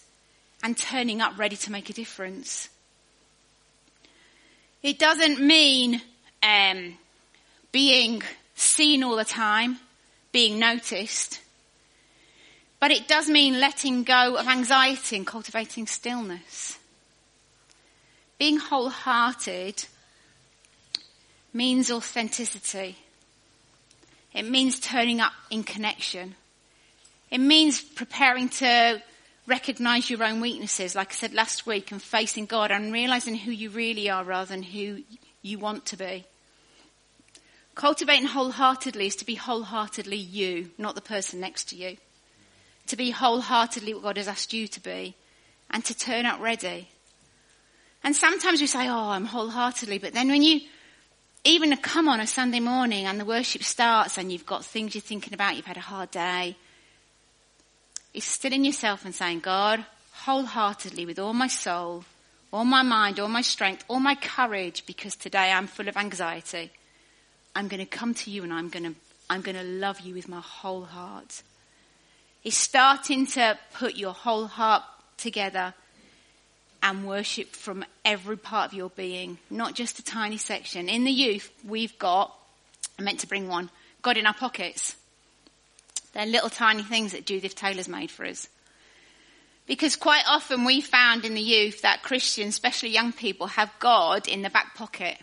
and 0.64 0.76
turning 0.76 1.22
up 1.22 1.38
ready 1.38 1.58
to 1.58 1.72
make 1.72 1.92
a 1.92 1.94
difference. 1.94 2.70
It 4.82 4.98
doesn't 4.98 5.40
mean 5.40 6.02
um, 6.42 6.98
being 7.72 8.24
seen 8.56 9.04
all 9.04 9.16
the 9.16 9.26
time, 9.26 9.78
being 10.32 10.60
noticed. 10.60 11.40
But 12.80 12.92
it 12.92 13.08
does 13.08 13.30
mean 13.30 13.60
letting 13.60 14.04
go 14.04 14.38
of 14.38 14.48
anxiety 14.48 15.16
and 15.16 15.28
cultivating 15.28 15.88
stillness. 15.88 16.78
Being 18.38 18.58
wholehearted 18.58 19.86
means 21.54 21.90
authenticity. 21.90 22.98
It 24.34 24.44
means 24.44 24.80
turning 24.80 25.22
up 25.22 25.32
in 25.50 25.64
connection. 25.64 26.36
It 27.32 27.38
means 27.40 27.82
preparing 27.82 28.50
to 28.50 29.02
recognize 29.48 30.10
your 30.10 30.24
own 30.24 30.42
weaknesses, 30.42 30.96
like 30.96 31.12
I 31.12 31.16
said 31.16 31.34
last 31.34 31.66
week, 31.66 31.92
and 31.92 32.02
facing 32.02 32.46
God 32.46 32.72
and 32.72 32.92
realizing 32.92 33.36
who 33.36 33.52
you 33.52 33.70
really 33.70 34.10
are 34.10 34.24
rather 34.24 34.50
than 34.50 34.64
who 34.64 35.04
you 35.42 35.60
want 35.60 35.86
to 35.88 35.98
be. 35.98 36.26
Cultivating 37.76 38.28
wholeheartedly 38.28 39.08
is 39.08 39.18
to 39.18 39.26
be 39.26 39.36
wholeheartedly 39.36 40.18
you, 40.18 40.72
not 40.78 40.96
the 40.96 41.02
person 41.02 41.42
next 41.42 41.70
to 41.70 41.76
you. 41.76 41.98
To 42.88 42.96
be 42.96 43.12
wholeheartedly 43.12 43.94
what 43.94 44.04
God 44.04 44.18
has 44.18 44.30
asked 44.30 44.54
you 44.54 44.68
to 44.70 44.80
be 44.80 45.16
and 45.70 45.84
to 45.86 45.98
turn 45.98 46.26
up 46.26 46.40
ready. 46.40 46.88
And 48.02 48.16
sometimes 48.16 48.62
we 48.62 48.68
say, 48.68 48.88
oh, 48.88 49.10
I'm 49.10 49.26
wholeheartedly, 49.26 49.98
but 49.98 50.14
then 50.14 50.30
when 50.30 50.42
you 50.42 50.62
even 51.44 51.76
come 51.78 52.08
on 52.08 52.20
a 52.20 52.28
Sunday 52.28 52.60
morning 52.60 53.06
and 53.06 53.20
the 53.20 53.26
worship 53.26 53.64
starts 53.64 54.18
and 54.18 54.32
you've 54.32 54.46
got 54.46 54.64
things 54.64 54.96
you're 54.96 55.02
thinking 55.02 55.34
about, 55.34 55.56
you've 55.56 55.66
had 55.66 55.78
a 55.78 55.82
hard 55.82 56.12
day, 56.12 56.56
it's 58.14 58.26
still 58.26 58.54
in 58.54 58.64
yourself 58.64 59.04
and 59.04 59.14
saying, 59.14 59.42
God, 59.42 59.86
wholeheartedly 60.14 61.06
with 61.06 61.20
all 61.20 61.34
my 61.34 61.48
soul, 61.48 62.06
all 62.54 62.64
my 62.64 62.84
mind, 62.84 63.20
all 63.20 63.28
my 63.28 63.42
strength, 63.42 63.84
all 63.90 64.00
my 64.00 64.16
courage, 64.16 64.86
because 64.86 65.16
today 65.16 65.52
I'm 65.52 65.68
full 65.68 65.90
of 65.90 65.98
anxiety. 65.98 66.72
I'm 67.56 67.68
going 67.70 67.80
to 67.80 67.86
come 67.86 68.14
to 68.14 68.32
you 68.32 68.44
and 68.44 68.52
I'm 68.52 68.70
going 68.70 68.84
to, 68.84 68.96
I'm 69.30 69.42
going 69.42 69.56
to 69.56 69.64
love 69.64 70.02
you 70.02 70.14
with 70.14 70.28
my 70.28 70.42
whole 70.42 70.84
heart. 70.84 71.42
It's 72.44 72.58
starting 72.58 73.26
to 73.28 73.58
put 73.74 73.96
your 73.96 74.14
whole 74.14 74.46
heart 74.46 74.84
together 75.18 75.74
and 76.84 77.08
worship 77.08 77.50
from 77.56 77.84
every 78.04 78.38
part 78.38 78.72
of 78.72 78.78
your 78.78 78.90
being, 78.90 79.40
not 79.50 79.74
just 79.74 79.98
a 79.98 80.04
tiny 80.04 80.38
section. 80.38 80.88
In 80.90 81.04
the 81.04 81.12
youth, 81.12 81.52
we've 81.68 81.98
got, 81.98 82.38
I 83.00 83.02
meant 83.02 83.22
to 83.22 83.28
bring 83.28 83.48
one, 83.48 83.72
God 84.04 84.18
in 84.18 84.28
our 84.28 84.34
pockets. 84.36 84.96
They're 86.14 86.28
little 86.28 86.50
tiny 86.50 86.84
things 86.84 87.14
that 87.14 87.26
Judith 87.26 87.56
Taylor's 87.56 87.90
made 87.90 88.12
for 88.12 88.26
us. 88.26 88.48
Because 89.66 89.96
quite 89.96 90.24
often 90.28 90.64
we 90.64 90.80
found 90.82 91.26
in 91.26 91.34
the 91.34 91.42
youth 91.42 91.82
that 91.82 92.04
Christians, 92.04 92.54
especially 92.54 92.90
young 92.90 93.12
people, 93.12 93.48
have 93.48 93.72
God 93.80 94.28
in 94.28 94.44
the 94.44 94.52
back 94.52 94.76
pocket. 94.76 95.18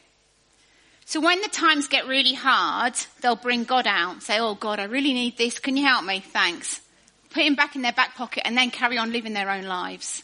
So 1.13 1.21
when 1.21 1.43
the 1.43 1.49
times 1.49 1.89
get 1.89 2.07
really 2.07 2.33
hard, 2.33 2.95
they'll 3.21 3.37
bring 3.37 3.65
God 3.65 3.87
out, 3.87 4.23
say, 4.23 4.39
oh 4.39 4.55
God, 4.55 4.81
I 4.81 4.85
really 4.85 5.13
need 5.13 5.37
this. 5.37 5.59
Can 5.59 5.77
you 5.77 5.85
help 5.85 6.07
me? 6.07 6.21
Thanks. 6.21 6.81
put 7.29 7.43
him 7.43 7.55
back 7.55 7.77
in 7.77 7.83
their 7.83 7.93
back 7.93 8.15
pocket 8.15 8.45
and 8.47 8.57
then 8.57 8.71
carry 8.71 8.97
on 8.97 9.13
living 9.13 9.35
their 9.35 9.51
own 9.51 9.65
lives. 9.65 10.23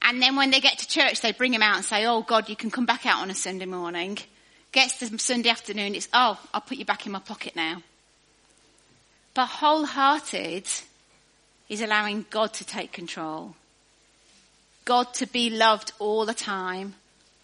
And 0.00 0.22
then 0.22 0.36
when 0.36 0.50
they 0.50 0.60
get 0.60 0.78
to 0.78 0.88
church, 0.88 1.20
they 1.20 1.32
bring 1.32 1.52
him 1.52 1.60
out 1.60 1.76
and 1.76 1.84
say, 1.84 2.06
oh 2.06 2.22
God, 2.22 2.48
you 2.48 2.56
can 2.56 2.70
come 2.70 2.86
back 2.86 3.04
out 3.04 3.20
on 3.20 3.30
a 3.30 3.34
Sunday 3.34 3.66
morning. 3.66 4.16
Gets 4.72 5.00
to 5.00 5.18
Sunday 5.18 5.50
afternoon, 5.50 5.94
it's, 5.94 6.08
oh, 6.14 6.40
I'll 6.54 6.62
put 6.62 6.78
you 6.78 6.86
back 6.86 7.04
in 7.04 7.12
my 7.12 7.18
pocket 7.18 7.54
now. 7.54 7.82
But 9.34 9.48
wholehearted 9.48 10.66
is 11.68 11.82
allowing 11.82 12.24
God 12.30 12.54
to 12.54 12.64
take 12.64 12.90
control. 12.90 13.54
God 14.86 15.12
to 15.12 15.26
be 15.26 15.50
loved 15.50 15.92
all 15.98 16.24
the 16.24 16.32
time, 16.32 16.94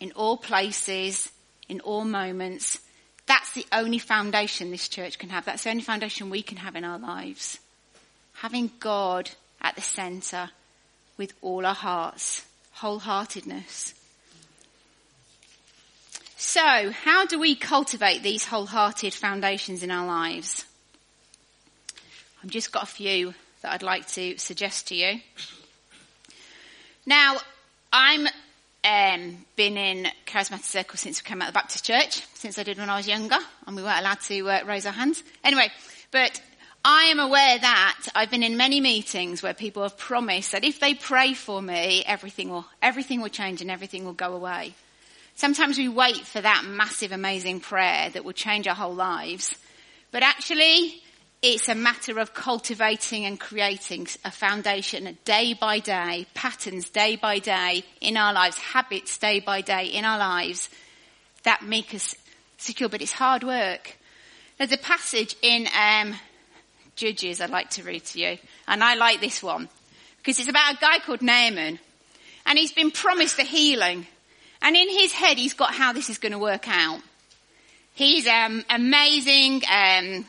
in 0.01 0.13
all 0.13 0.39
places, 0.39 1.31
in 1.69 1.81
all 1.81 2.05
moments. 2.05 2.79
That's 3.27 3.53
the 3.53 3.67
only 3.73 3.99
foundation 3.99 4.71
this 4.71 4.89
church 4.89 5.19
can 5.19 5.31
have. 5.31 5.45
That's 5.45 5.65
the 5.65 5.71
only 5.71 5.83
foundation 5.83 6.31
we 6.31 6.43
can 6.43 6.59
have 6.59 6.77
in 6.77 6.85
our 6.85 6.99
lives. 6.99 7.59
Having 8.35 8.73
God 8.79 9.31
at 9.61 9.75
the 9.75 9.83
centre 9.83 10.51
with 11.17 11.33
all 11.41 11.65
our 11.67 11.75
hearts, 11.75 12.45
wholeheartedness. 12.79 13.95
So, 16.37 16.91
how 16.91 17.25
do 17.27 17.39
we 17.41 17.57
cultivate 17.57 18.23
these 18.23 18.45
wholehearted 18.45 19.15
foundations 19.15 19.83
in 19.83 19.91
our 19.91 20.07
lives? 20.07 20.67
I've 22.43 22.51
just 22.51 22.73
got 22.73 22.83
a 22.83 22.87
few 22.87 23.35
that 23.63 23.73
I'd 23.73 23.83
like 23.83 24.07
to 24.09 24.39
suggest 24.39 24.89
to 24.89 24.95
you. 24.95 25.21
Now, 27.07 27.39
I'm 27.93 28.29
um, 28.87 29.45
been 29.57 29.77
in 29.77 30.07
charismatic 30.27 30.65
circles 30.65 31.01
since 31.01 31.23
we 31.23 31.27
came 31.27 31.43
out 31.43 31.49
of 31.49 31.55
the 31.55 31.59
Baptist 31.59 31.85
church, 31.85 32.23
since 32.35 32.59
I 32.59 32.63
did 32.63 32.79
when 32.79 32.89
I 32.89 32.97
was 32.97 33.09
younger, 33.09 33.39
and 33.67 33.77
we 33.77 33.83
weren't 33.83 34.01
allowed 34.01 34.21
to 34.23 34.49
uh, 34.49 34.65
raise 34.65 34.87
our 34.87 34.93
hands. 34.93 35.23
Anyway, 35.43 35.69
but 36.13 36.41
I 36.85 37.05
am 37.07 37.19
aware 37.19 37.59
that 37.59 38.07
I've 38.15 38.31
been 38.31 38.45
in 38.45 38.57
many 38.57 38.81
meetings 38.81 39.43
where 39.43 39.55
people 39.55 39.83
have 39.83 39.99
promised 39.99 40.53
that 40.53 40.65
if 40.65 40.79
they 40.79 40.95
pray 40.95 41.35
for 41.35 41.61
me, 41.61 42.05
everything 42.07 42.49
will 42.49 42.65
everything 42.81 43.21
will 43.21 43.29
change 43.29 43.61
and 43.61 43.71
everything 43.71 44.05
will 44.05 44.13
go 44.13 44.35
away. 44.35 44.75
Sometimes 45.35 45.79
we 45.79 45.89
wait 45.89 46.19
for 46.19 46.41
that 46.41 46.65
massive, 46.65 47.13
amazing 47.13 47.61
prayer 47.61 48.09
that 48.11 48.25
will 48.25 48.33
change 48.33 48.69
our 48.69 48.75
whole 48.75 48.95
lives, 48.95 49.55
but 50.13 50.23
actually, 50.23 51.03
it's 51.43 51.69
a 51.69 51.75
matter 51.75 52.19
of 52.19 52.35
cultivating 52.35 53.27
and 53.27 53.39
creating 53.39 54.07
a 54.25 54.31
foundation 54.31 55.19
day 55.25 55.55
by 55.55 55.79
day, 55.79 56.27
patterns 56.35 56.89
day 56.89 57.17
by 57.17 57.39
day 57.39 57.85
in 58.01 58.17
our 58.17 58.33
lives, 58.33 58.59
habits 58.59 59.19
day 59.19 59.41
by 59.41 59.61
day 59.61 59.87
in 59.87 60.05
our 60.05 60.19
lives 60.19 60.71
that 61.45 61.63
make 61.63 61.95
us 61.95 62.15
secure. 62.57 62.89
But 62.89 63.03
it's 63.03 63.13
hard 63.13 63.45
work. 63.45 63.97
There's 64.59 64.73
a 64.73 64.79
passage 64.79 65.37
in 65.43 65.69
um, 65.79 66.15
Judges 66.97 67.43
I'd 67.43 67.51
like 67.51 67.71
to 67.71 67.83
read 67.83 68.05
to 68.07 68.21
you, 68.21 68.39
and 68.67 68.83
I 68.83 68.95
like 68.95 69.21
this 69.21 69.43
one 69.43 69.69
because 70.17 70.41
it's 70.41 70.49
about 70.49 70.75
a 70.75 70.79
guy 70.79 70.99
called 71.01 71.21
Naaman, 71.21 71.79
and 72.47 72.59
he's 72.59 72.73
been 72.73 72.91
promised 72.91 73.39
a 73.39 73.43
healing, 73.43 74.07
and 74.63 74.75
in 74.75 74.89
his 74.89 75.13
head 75.13 75.37
he's 75.37 75.53
got 75.53 75.75
how 75.75 75.93
this 75.93 76.09
is 76.09 76.17
going 76.17 76.33
to 76.33 76.39
work 76.39 76.67
out. 76.67 77.01
He's 77.95 78.27
um, 78.27 78.65
amazing. 78.71 79.63
Um, 79.71 80.25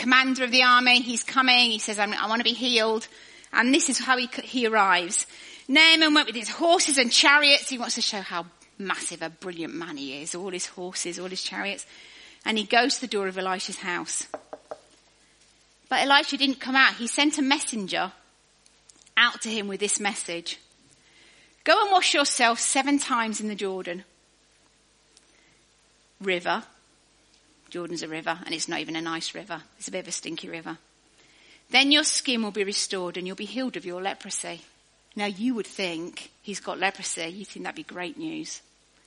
commander 0.00 0.44
of 0.44 0.50
the 0.50 0.62
army. 0.62 1.00
He's 1.00 1.22
coming. 1.22 1.70
He 1.70 1.78
says, 1.78 1.98
I 1.98 2.06
want 2.26 2.40
to 2.40 2.44
be 2.44 2.54
healed. 2.54 3.06
And 3.52 3.74
this 3.74 3.88
is 3.88 3.98
how 3.98 4.16
he, 4.16 4.28
he 4.42 4.66
arrives. 4.66 5.26
Naaman 5.68 6.14
went 6.14 6.26
with 6.26 6.36
his 6.36 6.48
horses 6.48 6.98
and 6.98 7.12
chariots. 7.12 7.68
He 7.68 7.78
wants 7.78 7.96
to 7.96 8.00
show 8.00 8.20
how 8.20 8.46
massive 8.78 9.22
a 9.22 9.30
brilliant 9.30 9.74
man 9.74 9.96
he 9.96 10.22
is. 10.22 10.34
All 10.34 10.50
his 10.50 10.66
horses, 10.66 11.18
all 11.18 11.28
his 11.28 11.42
chariots. 11.42 11.86
And 12.44 12.56
he 12.56 12.64
goes 12.64 12.94
to 12.94 13.02
the 13.02 13.06
door 13.06 13.28
of 13.28 13.36
Elisha's 13.36 13.76
house. 13.76 14.26
But 15.88 16.00
Elisha 16.08 16.36
didn't 16.36 16.60
come 16.60 16.76
out. 16.76 16.94
He 16.94 17.06
sent 17.06 17.38
a 17.38 17.42
messenger 17.42 18.12
out 19.16 19.42
to 19.42 19.50
him 19.50 19.68
with 19.68 19.80
this 19.80 20.00
message. 20.00 20.58
Go 21.64 21.78
and 21.82 21.92
wash 21.92 22.14
yourself 22.14 22.58
seven 22.58 22.98
times 22.98 23.40
in 23.40 23.48
the 23.48 23.54
Jordan 23.54 24.04
River 26.20 26.62
Jordan's 27.70 28.02
a 28.02 28.08
river, 28.08 28.38
and 28.44 28.54
it's 28.54 28.68
not 28.68 28.80
even 28.80 28.96
a 28.96 29.02
nice 29.02 29.34
river. 29.34 29.62
It's 29.78 29.88
a 29.88 29.92
bit 29.92 30.00
of 30.00 30.08
a 30.08 30.12
stinky 30.12 30.48
river. 30.48 30.78
Then 31.70 31.92
your 31.92 32.04
skin 32.04 32.42
will 32.42 32.50
be 32.50 32.64
restored 32.64 33.16
and 33.16 33.26
you'll 33.26 33.36
be 33.36 33.44
healed 33.44 33.76
of 33.76 33.86
your 33.86 34.02
leprosy. 34.02 34.62
Now 35.16 35.26
you 35.26 35.54
would 35.54 35.66
think 35.66 36.30
he's 36.42 36.60
got 36.60 36.78
leprosy. 36.78 37.28
You 37.28 37.44
think 37.44 37.64
that'd 37.64 37.76
be 37.76 37.82
great 37.82 38.18
news. 38.18 38.60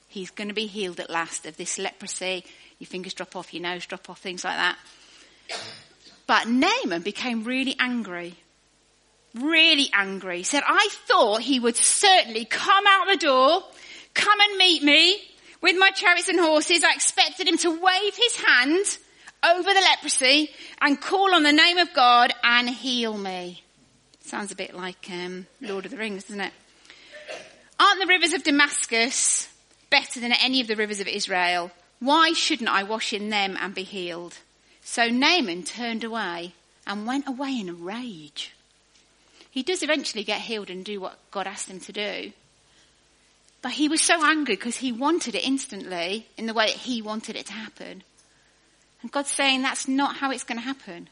He's 0.08 0.32
going 0.32 0.48
to 0.48 0.54
be 0.54 0.68
healed 0.68 1.00
at 1.00 1.10
last 1.10 1.46
of 1.46 1.58
this 1.58 1.78
leprosy. 1.78 2.46
Your 2.80 2.88
fingers 2.88 3.14
drop 3.14 3.36
off, 3.36 3.54
your 3.54 3.64
nose 3.64 3.86
drop 3.86 4.10
off, 4.10 4.20
things 4.20 4.44
like 4.44 4.56
that. 4.56 4.78
But 6.26 6.48
Naaman 6.48 7.02
became 7.02 7.44
really 7.44 7.76
angry. 7.80 8.36
Really 9.34 9.90
angry. 9.94 10.38
He 10.38 10.44
said, 10.44 10.64
I 10.66 10.88
thought 11.08 11.42
he 11.42 11.60
would 11.60 11.76
certainly 11.76 12.46
come 12.46 12.86
out 12.88 13.08
the 13.08 13.18
door, 13.18 13.64
come 14.14 14.40
and 14.40 14.58
meet 14.58 14.84
me, 14.84 15.22
with 15.64 15.78
my 15.78 15.90
chariots 15.92 16.28
and 16.28 16.40
horses, 16.40 16.84
I 16.84 16.94
expected 16.94 17.48
him 17.48 17.58
to 17.60 17.70
wave 17.70 18.16
his 18.16 18.36
hand 18.36 18.98
over 19.44 19.74
the 19.74 19.80
leprosy 19.80 20.52
and 20.82 21.00
call 21.00 21.34
on 21.34 21.44
the 21.44 21.54
name 21.54 21.78
of 21.78 21.94
God 21.94 22.34
and 22.44 22.70
heal 22.70 23.18
me. 23.18 23.64
Sounds 24.20 24.52
a 24.52 24.58
bit 24.58 24.76
like 24.76 25.08
um, 25.10 25.48
Lord 25.62 25.86
of 25.86 25.92
the 25.92 25.98
Rings, 25.98 26.26
doesn't 26.26 26.42
it? 26.42 26.52
Aren't 27.80 28.02
the 28.02 28.08
rivers 28.08 28.34
of 28.34 28.44
Damascus 28.44 29.48
better 29.90 30.20
than 30.20 30.34
any 30.34 30.60
of 30.60 30.68
the 30.68 30.76
rivers 30.76 31.00
of 31.00 31.08
Israel? 31.08 31.72
Why 32.00 32.34
shouldn't 32.34 32.70
I 32.70 32.84
wash 32.84 33.14
in 33.14 33.30
them 33.30 33.58
and 33.58 33.74
be 33.74 33.84
healed? 33.84 34.38
So 34.84 35.08
Naaman 35.08 35.64
turned 35.64 36.04
away 36.04 36.56
and 36.86 37.08
went 37.08 37.26
away 37.26 37.58
in 37.58 37.70
a 37.70 37.74
rage. 37.74 38.54
He 39.50 39.64
does 39.64 39.82
eventually 39.82 40.26
get 40.26 40.42
healed 40.42 40.70
and 40.70 40.84
do 40.84 41.00
what 41.00 41.20
God 41.32 41.48
asked 41.48 41.70
him 41.70 41.80
to 41.82 41.94
do. 41.94 42.34
But 43.64 43.72
he 43.72 43.88
was 43.88 44.02
so 44.02 44.24
angry 44.24 44.58
because 44.58 44.76
he 44.76 44.92
wanted 44.92 45.36
it 45.36 45.48
instantly 45.48 46.28
in 46.38 46.48
the 46.48 46.54
way 46.54 46.68
that 46.68 46.76
he 46.76 47.02
wanted 47.02 47.38
it 47.38 47.46
to 47.46 47.54
happen. 47.54 48.04
And 49.02 49.12
God's 49.12 49.32
saying 49.32 49.62
that's 49.62 49.88
not 49.88 50.18
how 50.18 50.32
it's 50.32 50.44
going 50.44 50.60
to 50.60 50.66
happen. 50.66 51.08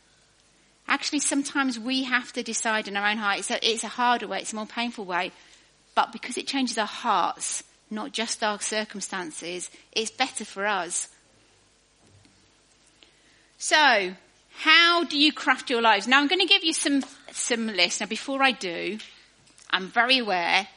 Actually, 0.86 1.22
sometimes 1.22 1.80
we 1.80 2.04
have 2.04 2.34
to 2.34 2.44
decide 2.44 2.90
in 2.90 2.98
our 2.98 3.10
own 3.10 3.18
heart. 3.18 3.40
It's 3.40 3.52
a, 3.52 3.72
it's 3.72 3.86
a 3.86 3.88
harder 3.88 4.28
way, 4.28 4.40
it's 4.40 4.52
a 4.52 4.58
more 4.58 4.66
painful 4.66 5.06
way. 5.06 5.32
But 5.96 6.12
because 6.12 6.38
it 6.38 6.46
changes 6.46 6.78
our 6.78 6.86
hearts, 6.86 7.64
not 7.90 8.12
just 8.12 8.44
our 8.44 8.60
circumstances, 8.60 9.72
it's 9.94 10.12
better 10.12 10.44
for 10.44 10.68
us. 10.68 11.08
So, 13.58 14.14
how 14.58 15.06
do 15.06 15.18
you 15.18 15.32
craft 15.32 15.70
your 15.70 15.82
lives? 15.82 16.06
Now, 16.06 16.20
I'm 16.20 16.28
going 16.28 16.42
to 16.42 16.54
give 16.54 16.66
you 16.66 16.74
some, 16.74 17.02
some 17.32 17.68
lists. 17.68 18.02
Now, 18.02 18.08
before 18.08 18.44
I 18.44 18.52
do, 18.52 18.98
I'm 19.70 19.88
very 19.88 20.18
aware 20.18 20.68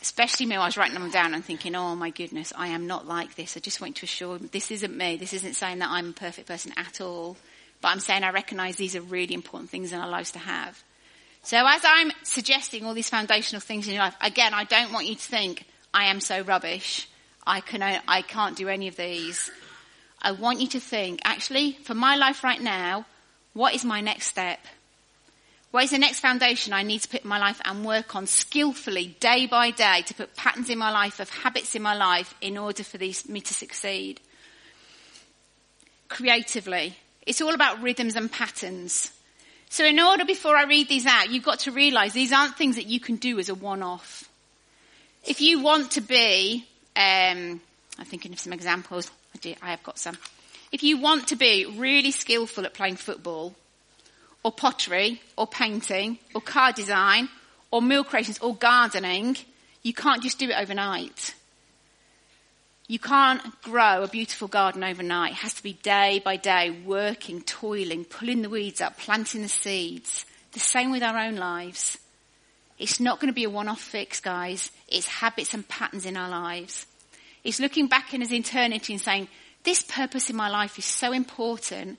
especially 0.00 0.46
me, 0.46 0.56
I 0.56 0.66
was 0.66 0.76
writing 0.76 0.94
them 0.94 1.10
down 1.10 1.34
and 1.34 1.44
thinking, 1.44 1.74
oh 1.74 1.94
my 1.94 2.10
goodness, 2.10 2.52
I 2.56 2.68
am 2.68 2.86
not 2.86 3.06
like 3.06 3.34
this. 3.34 3.56
I 3.56 3.60
just 3.60 3.80
want 3.80 3.96
to 3.96 4.04
assure 4.04 4.38
this 4.38 4.70
isn't 4.70 4.96
me. 4.96 5.16
This 5.16 5.32
isn't 5.32 5.54
saying 5.54 5.80
that 5.80 5.90
I'm 5.90 6.10
a 6.10 6.12
perfect 6.12 6.48
person 6.48 6.72
at 6.76 7.00
all. 7.00 7.36
But 7.80 7.88
I'm 7.88 8.00
saying 8.00 8.24
I 8.24 8.30
recognize 8.30 8.76
these 8.76 8.96
are 8.96 9.00
really 9.00 9.34
important 9.34 9.70
things 9.70 9.92
in 9.92 10.00
our 10.00 10.08
lives 10.08 10.32
to 10.32 10.38
have. 10.38 10.82
So 11.42 11.56
as 11.66 11.82
I'm 11.84 12.12
suggesting 12.24 12.84
all 12.84 12.94
these 12.94 13.08
foundational 13.08 13.60
things 13.60 13.86
in 13.86 13.94
your 13.94 14.02
life, 14.02 14.16
again, 14.20 14.54
I 14.54 14.64
don't 14.64 14.92
want 14.92 15.06
you 15.06 15.14
to 15.14 15.20
think, 15.20 15.64
I 15.94 16.06
am 16.06 16.20
so 16.20 16.42
rubbish. 16.42 17.08
I 17.46 17.60
can, 17.60 17.82
uh, 17.82 18.00
I 18.06 18.22
can't 18.22 18.56
do 18.56 18.68
any 18.68 18.88
of 18.88 18.96
these. 18.96 19.50
I 20.20 20.32
want 20.32 20.60
you 20.60 20.66
to 20.68 20.80
think, 20.80 21.20
actually, 21.24 21.78
for 21.84 21.94
my 21.94 22.16
life 22.16 22.44
right 22.44 22.60
now, 22.60 23.06
what 23.54 23.74
is 23.74 23.84
my 23.84 24.00
next 24.00 24.26
step? 24.26 24.58
What 25.70 25.84
is 25.84 25.90
the 25.90 25.98
next 25.98 26.20
foundation 26.20 26.72
I 26.72 26.82
need 26.82 27.02
to 27.02 27.08
put 27.08 27.22
in 27.22 27.28
my 27.28 27.38
life 27.38 27.60
and 27.64 27.84
work 27.84 28.16
on 28.16 28.26
skillfully 28.26 29.16
day 29.20 29.46
by 29.46 29.70
day 29.70 30.02
to 30.06 30.14
put 30.14 30.34
patterns 30.34 30.70
in 30.70 30.78
my 30.78 30.90
life 30.90 31.20
of 31.20 31.28
habits 31.28 31.74
in 31.74 31.82
my 31.82 31.94
life 31.94 32.34
in 32.40 32.56
order 32.56 32.82
for 32.82 32.96
these, 32.96 33.28
me 33.28 33.42
to 33.42 33.52
succeed? 33.52 34.20
Creatively. 36.08 36.96
It's 37.26 37.42
all 37.42 37.52
about 37.52 37.82
rhythms 37.82 38.16
and 38.16 38.32
patterns. 38.32 39.12
So 39.68 39.84
in 39.84 40.00
order 40.00 40.24
before 40.24 40.56
I 40.56 40.64
read 40.64 40.88
these 40.88 41.04
out, 41.04 41.28
you've 41.28 41.44
got 41.44 41.60
to 41.60 41.70
realize 41.70 42.14
these 42.14 42.32
aren't 42.32 42.56
things 42.56 42.76
that 42.76 42.86
you 42.86 42.98
can 42.98 43.16
do 43.16 43.38
as 43.38 43.50
a 43.50 43.54
one-off. 43.54 44.26
If 45.26 45.42
you 45.42 45.60
want 45.60 45.90
to 45.92 46.00
be, 46.00 46.64
um, 46.96 47.60
I'm 47.98 48.06
thinking 48.06 48.32
of 48.32 48.38
some 48.38 48.54
examples. 48.54 49.10
I, 49.34 49.38
do, 49.38 49.54
I 49.60 49.70
have 49.72 49.82
got 49.82 49.98
some. 49.98 50.16
If 50.72 50.82
you 50.82 50.96
want 50.96 51.28
to 51.28 51.36
be 51.36 51.66
really 51.76 52.10
skillful 52.10 52.64
at 52.64 52.72
playing 52.72 52.96
football, 52.96 53.54
or 54.42 54.52
pottery 54.52 55.20
or 55.36 55.46
painting 55.46 56.18
or 56.34 56.40
car 56.40 56.72
design 56.72 57.28
or 57.70 57.82
meal 57.82 58.04
creations 58.04 58.38
or 58.38 58.54
gardening, 58.54 59.36
you 59.82 59.92
can't 59.92 60.22
just 60.22 60.38
do 60.38 60.48
it 60.48 60.56
overnight. 60.58 61.34
You 62.86 62.98
can't 62.98 63.42
grow 63.62 64.02
a 64.02 64.08
beautiful 64.08 64.48
garden 64.48 64.82
overnight. 64.82 65.32
It 65.32 65.38
has 65.38 65.54
to 65.54 65.62
be 65.62 65.74
day 65.74 66.22
by 66.24 66.36
day, 66.36 66.70
working, 66.70 67.42
toiling, 67.42 68.06
pulling 68.06 68.40
the 68.40 68.48
weeds 68.48 68.80
up, 68.80 68.98
planting 68.98 69.42
the 69.42 69.48
seeds. 69.48 70.24
The 70.52 70.60
same 70.60 70.90
with 70.90 71.02
our 71.02 71.18
own 71.18 71.36
lives. 71.36 71.98
It's 72.78 72.98
not 72.98 73.20
going 73.20 73.28
to 73.28 73.34
be 73.34 73.44
a 73.44 73.50
one-off 73.50 73.80
fix, 73.80 74.20
guys. 74.20 74.70
It's 74.88 75.06
habits 75.06 75.52
and 75.52 75.68
patterns 75.68 76.06
in 76.06 76.16
our 76.16 76.30
lives. 76.30 76.86
It's 77.44 77.60
looking 77.60 77.88
back 77.88 78.14
in 78.14 78.22
his 78.22 78.32
eternity 78.32 78.94
and 78.94 79.02
saying, 79.02 79.28
this 79.64 79.82
purpose 79.82 80.30
in 80.30 80.36
my 80.36 80.48
life 80.48 80.78
is 80.78 80.84
so 80.86 81.12
important 81.12 81.98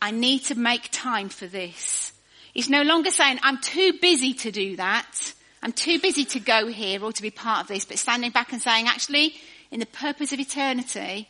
I 0.00 0.10
need 0.10 0.44
to 0.44 0.54
make 0.54 0.88
time 0.92 1.28
for 1.28 1.46
this. 1.46 2.12
He's 2.52 2.70
no 2.70 2.82
longer 2.82 3.10
saying, 3.10 3.38
I'm 3.42 3.60
too 3.60 3.94
busy 4.00 4.34
to 4.34 4.50
do 4.50 4.76
that. 4.76 5.34
I'm 5.62 5.72
too 5.72 5.98
busy 5.98 6.24
to 6.26 6.40
go 6.40 6.68
here 6.68 7.02
or 7.02 7.12
to 7.12 7.22
be 7.22 7.30
part 7.30 7.62
of 7.62 7.68
this, 7.68 7.84
but 7.84 7.98
standing 7.98 8.30
back 8.30 8.52
and 8.52 8.62
saying, 8.62 8.86
actually, 8.86 9.34
in 9.70 9.80
the 9.80 9.86
purpose 9.86 10.32
of 10.32 10.38
eternity, 10.38 11.28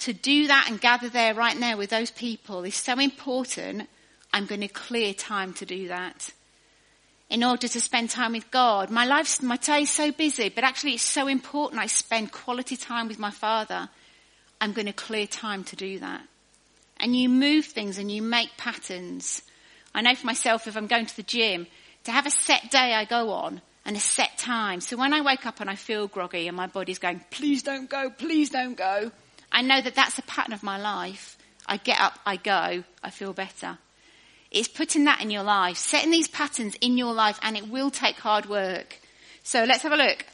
to 0.00 0.12
do 0.12 0.46
that 0.46 0.66
and 0.68 0.80
gather 0.80 1.08
there 1.08 1.34
right 1.34 1.56
now 1.58 1.76
with 1.76 1.90
those 1.90 2.10
people 2.10 2.64
is 2.64 2.74
so 2.74 2.98
important. 2.98 3.88
I'm 4.32 4.46
going 4.46 4.62
to 4.62 4.68
clear 4.68 5.12
time 5.14 5.52
to 5.54 5.66
do 5.66 5.88
that. 5.88 6.30
In 7.28 7.44
order 7.44 7.68
to 7.68 7.80
spend 7.80 8.10
time 8.10 8.32
with 8.32 8.50
God. 8.50 8.90
My 8.90 9.04
life's, 9.04 9.40
my 9.40 9.56
day 9.56 9.82
is 9.82 9.90
so 9.90 10.10
busy, 10.10 10.48
but 10.48 10.64
actually 10.64 10.94
it's 10.94 11.02
so 11.02 11.28
important 11.28 11.80
I 11.80 11.86
spend 11.86 12.32
quality 12.32 12.76
time 12.76 13.06
with 13.06 13.18
my 13.18 13.30
Father. 13.30 13.88
I'm 14.60 14.72
going 14.72 14.86
to 14.86 14.92
clear 14.92 15.26
time 15.26 15.62
to 15.64 15.76
do 15.76 16.00
that. 16.00 16.22
And 17.02 17.16
you 17.16 17.28
move 17.28 17.64
things 17.64 17.98
and 17.98 18.10
you 18.10 18.22
make 18.22 18.56
patterns. 18.56 19.42
I 19.94 20.02
know 20.02 20.14
for 20.14 20.26
myself, 20.26 20.66
if 20.66 20.76
I'm 20.76 20.86
going 20.86 21.06
to 21.06 21.16
the 21.16 21.22
gym, 21.22 21.66
to 22.04 22.12
have 22.12 22.26
a 22.26 22.30
set 22.30 22.70
day 22.70 22.94
I 22.94 23.04
go 23.04 23.30
on 23.30 23.62
and 23.84 23.96
a 23.96 24.00
set 24.00 24.38
time. 24.38 24.80
So 24.80 24.96
when 24.96 25.12
I 25.12 25.22
wake 25.22 25.46
up 25.46 25.60
and 25.60 25.70
I 25.70 25.74
feel 25.74 26.06
groggy 26.06 26.46
and 26.46 26.56
my 26.56 26.66
body's 26.66 26.98
going, 26.98 27.24
please 27.30 27.62
don't 27.62 27.88
go, 27.88 28.10
please 28.10 28.50
don't 28.50 28.76
go, 28.76 29.10
I 29.52 29.62
know 29.62 29.80
that 29.80 29.94
that's 29.94 30.18
a 30.18 30.22
pattern 30.22 30.52
of 30.52 30.62
my 30.62 30.78
life. 30.78 31.36
I 31.66 31.76
get 31.76 32.00
up, 32.00 32.18
I 32.24 32.36
go, 32.36 32.84
I 33.02 33.10
feel 33.10 33.32
better. 33.32 33.78
It's 34.50 34.68
putting 34.68 35.04
that 35.04 35.20
in 35.20 35.30
your 35.30 35.42
life, 35.42 35.76
setting 35.76 36.10
these 36.10 36.28
patterns 36.28 36.74
in 36.80 36.98
your 36.98 37.12
life, 37.12 37.38
and 37.42 37.56
it 37.56 37.68
will 37.68 37.90
take 37.90 38.16
hard 38.16 38.46
work. 38.46 38.98
So 39.42 39.64
let's 39.64 39.82
have 39.82 39.92
a 39.92 39.96
look. 39.96 40.24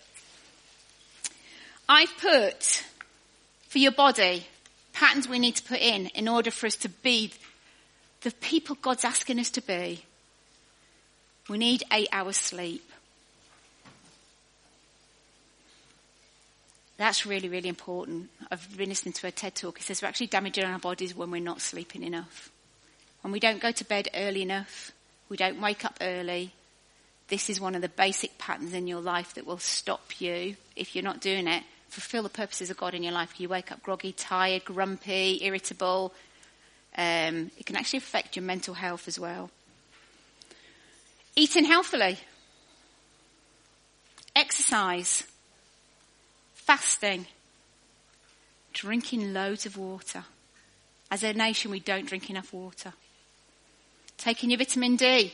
I've 1.88 2.16
put 2.18 2.84
for 3.68 3.78
your 3.78 3.92
body 3.92 4.46
patterns 4.96 5.28
we 5.28 5.38
need 5.38 5.54
to 5.54 5.62
put 5.62 5.78
in 5.78 6.06
in 6.08 6.26
order 6.26 6.50
for 6.50 6.66
us 6.66 6.74
to 6.74 6.88
be 6.88 7.30
the 8.22 8.30
people 8.40 8.76
God's 8.80 9.04
asking 9.04 9.38
us 9.38 9.50
to 9.50 9.60
be. 9.60 10.02
We 11.50 11.58
need 11.58 11.84
eight 11.92 12.08
hours 12.12 12.38
sleep. 12.38 12.82
That's 16.96 17.26
really, 17.26 17.50
really 17.50 17.68
important. 17.68 18.30
I've 18.50 18.74
been 18.74 18.88
listening 18.88 19.12
to 19.12 19.26
a 19.26 19.30
TED 19.30 19.54
talk. 19.54 19.78
It 19.78 19.82
says 19.82 20.00
we're 20.00 20.08
actually 20.08 20.28
damaging 20.28 20.64
our 20.64 20.78
bodies 20.78 21.14
when 21.14 21.30
we're 21.30 21.42
not 21.42 21.60
sleeping 21.60 22.02
enough. 22.02 22.50
When 23.20 23.32
we 23.32 23.38
don't 23.38 23.60
go 23.60 23.72
to 23.72 23.84
bed 23.84 24.08
early 24.14 24.40
enough, 24.40 24.92
we 25.28 25.36
don't 25.36 25.60
wake 25.60 25.84
up 25.84 25.98
early. 26.00 26.52
This 27.28 27.50
is 27.50 27.60
one 27.60 27.74
of 27.74 27.82
the 27.82 27.90
basic 27.90 28.38
patterns 28.38 28.72
in 28.72 28.86
your 28.86 29.02
life 29.02 29.34
that 29.34 29.46
will 29.46 29.58
stop 29.58 30.22
you, 30.22 30.56
if 30.74 30.96
you're 30.96 31.04
not 31.04 31.20
doing 31.20 31.48
it, 31.48 31.64
fulfill 31.88 32.22
the 32.22 32.28
purposes 32.28 32.70
of 32.70 32.76
God 32.76 32.94
in 32.94 33.02
your 33.02 33.12
life. 33.12 33.40
You 33.40 33.48
wake 33.48 33.72
up 33.72 33.82
groggy, 33.82 34.12
tired, 34.12 34.64
grumpy, 34.64 35.40
irritable. 35.42 36.12
Um, 36.96 37.50
it 37.58 37.66
can 37.66 37.76
actually 37.76 37.98
affect 37.98 38.36
your 38.36 38.44
mental 38.44 38.74
health 38.74 39.08
as 39.08 39.18
well. 39.18 39.50
Eating 41.34 41.64
healthily. 41.64 42.18
Exercise. 44.34 45.24
Fasting. 46.54 47.26
Drinking 48.72 49.32
loads 49.32 49.66
of 49.66 49.76
water. 49.76 50.24
As 51.10 51.22
a 51.22 51.32
nation, 51.32 51.70
we 51.70 51.80
don't 51.80 52.06
drink 52.06 52.30
enough 52.30 52.52
water. 52.52 52.92
Taking 54.18 54.50
your 54.50 54.58
vitamin 54.58 54.96
D. 54.96 55.32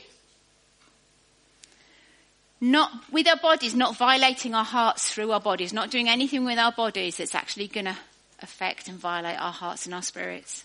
Not 2.63 2.91
with 3.11 3.27
our 3.27 3.35
bodies, 3.35 3.75
not 3.75 3.97
violating 3.97 4.55
our 4.55 4.63
hearts 4.63 5.11
through 5.11 5.33
our 5.33 5.41
bodies, 5.41 5.73
not 5.73 5.91
doing 5.91 6.07
anything 6.07 6.45
with 6.45 6.57
our 6.57 6.71
bodies 6.71 7.17
that's 7.17 7.35
actually 7.35 7.67
going 7.67 7.87
to 7.87 7.97
affect 8.41 8.87
and 8.87 8.97
violate 8.97 9.37
our 9.37 9.51
hearts 9.51 9.85
and 9.85 9.93
our 9.93 10.01
spirits. 10.01 10.63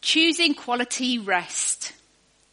Choosing 0.00 0.54
quality 0.54 1.18
rest. 1.18 1.92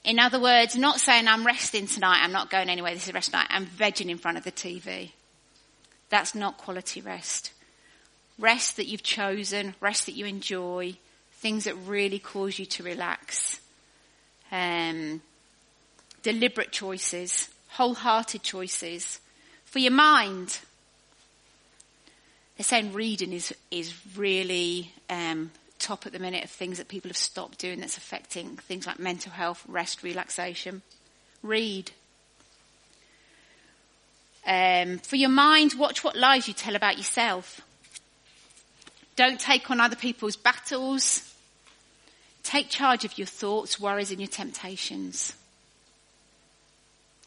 In 0.03 0.19
other 0.19 0.37
words, 0.37 0.75
not 0.75 0.99
saying 0.99 1.29
I'm 1.29 1.45
resting 1.45 1.87
tonight, 1.87 2.19
I'm 2.21 2.33
not 2.33 2.49
going 2.49 2.67
anywhere, 2.69 2.93
this 2.93 3.07
is 3.07 3.13
rest 3.13 3.31
night, 3.31 3.47
I'm 3.49 3.67
vegging 3.67 4.09
in 4.09 4.17
front 4.17 4.37
of 4.37 4.43
the 4.43 4.51
TV. 4.51 5.11
That's 6.09 6.35
not 6.35 6.57
quality 6.57 6.99
rest. 6.99 7.53
Rest 8.37 8.75
that 8.75 8.87
you've 8.87 9.01
chosen, 9.01 9.75
rest 9.79 10.07
that 10.07 10.15
you 10.15 10.25
enjoy, 10.25 10.97
things 11.35 11.63
that 11.63 11.75
really 11.85 12.19
cause 12.19 12.59
you 12.59 12.65
to 12.65 12.83
relax. 12.83 13.61
Um, 14.51 15.21
deliberate 16.23 16.71
choices, 16.71 17.49
wholehearted 17.69 18.43
choices. 18.43 19.19
For 19.65 19.79
your 19.79 19.91
mind, 19.91 20.59
they're 22.57 22.63
saying 22.63 22.93
reading 22.93 23.33
is, 23.33 23.53
is 23.69 23.93
really 24.15 24.91
um, 25.09 25.51
top 25.77 26.05
at 26.05 26.13
the 26.13 26.19
minute 26.19 26.43
of 26.43 26.49
things 26.49 26.77
that 26.77 26.87
people 26.87 27.09
have 27.09 27.17
stopped 27.17 27.59
doing 27.59 27.79
that's 27.79 27.97
affecting 27.97 28.57
things 28.57 28.87
like 28.87 28.97
mental 28.97 29.31
health, 29.31 29.63
rest, 29.67 30.03
relaxation. 30.03 30.81
Read. 31.43 31.91
Um, 34.47 34.99
for 34.99 35.15
your 35.15 35.29
mind, 35.29 35.73
watch 35.77 36.03
what 36.03 36.15
lies 36.15 36.47
you 36.47 36.53
tell 36.53 36.75
about 36.75 36.97
yourself. 36.97 37.61
Don't 39.15 39.39
take 39.39 39.69
on 39.69 39.79
other 39.79 39.95
people's 39.95 40.35
battles. 40.35 41.34
Take 42.45 42.69
charge 42.69 43.05
of 43.05 43.17
your 43.17 43.25
thoughts, 43.25 43.79
worries, 43.79 44.11
and 44.11 44.19
your 44.19 44.27
temptations. 44.27 45.33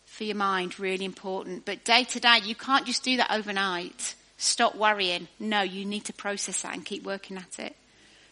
For 0.04 0.22
your 0.22 0.36
mind, 0.36 0.78
really 0.78 1.04
important. 1.04 1.64
But 1.64 1.84
day 1.84 2.04
to 2.04 2.20
day, 2.20 2.38
you 2.44 2.54
can't 2.54 2.86
just 2.86 3.02
do 3.02 3.16
that 3.16 3.32
overnight. 3.32 4.14
Stop 4.36 4.76
worrying. 4.76 5.26
No, 5.40 5.62
you 5.62 5.84
need 5.84 6.04
to 6.04 6.12
process 6.12 6.62
that 6.62 6.72
and 6.72 6.84
keep 6.84 7.02
working 7.02 7.36
at 7.36 7.58
it. 7.58 7.74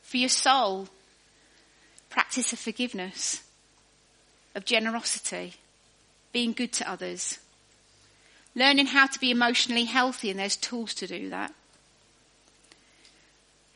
For 0.03 0.18
your 0.18 0.29
soul, 0.29 0.87
practice 2.09 2.53
of 2.53 2.61
forgiveness, 2.61 3.42
of 4.55 4.64
generosity, 4.64 5.55
being 6.33 6.53
good 6.53 6.72
to 6.75 6.88
others, 6.88 7.40
learning 8.55 8.87
how 8.87 9.09
to 9.09 9.18
be 9.18 9.33
emotionally 9.33 9.87
healthy, 9.87 10.31
and 10.31 10.38
there's 10.38 10.57
tools 10.57 10.94
to 10.94 11.09
do 11.09 11.31
that. 11.31 11.53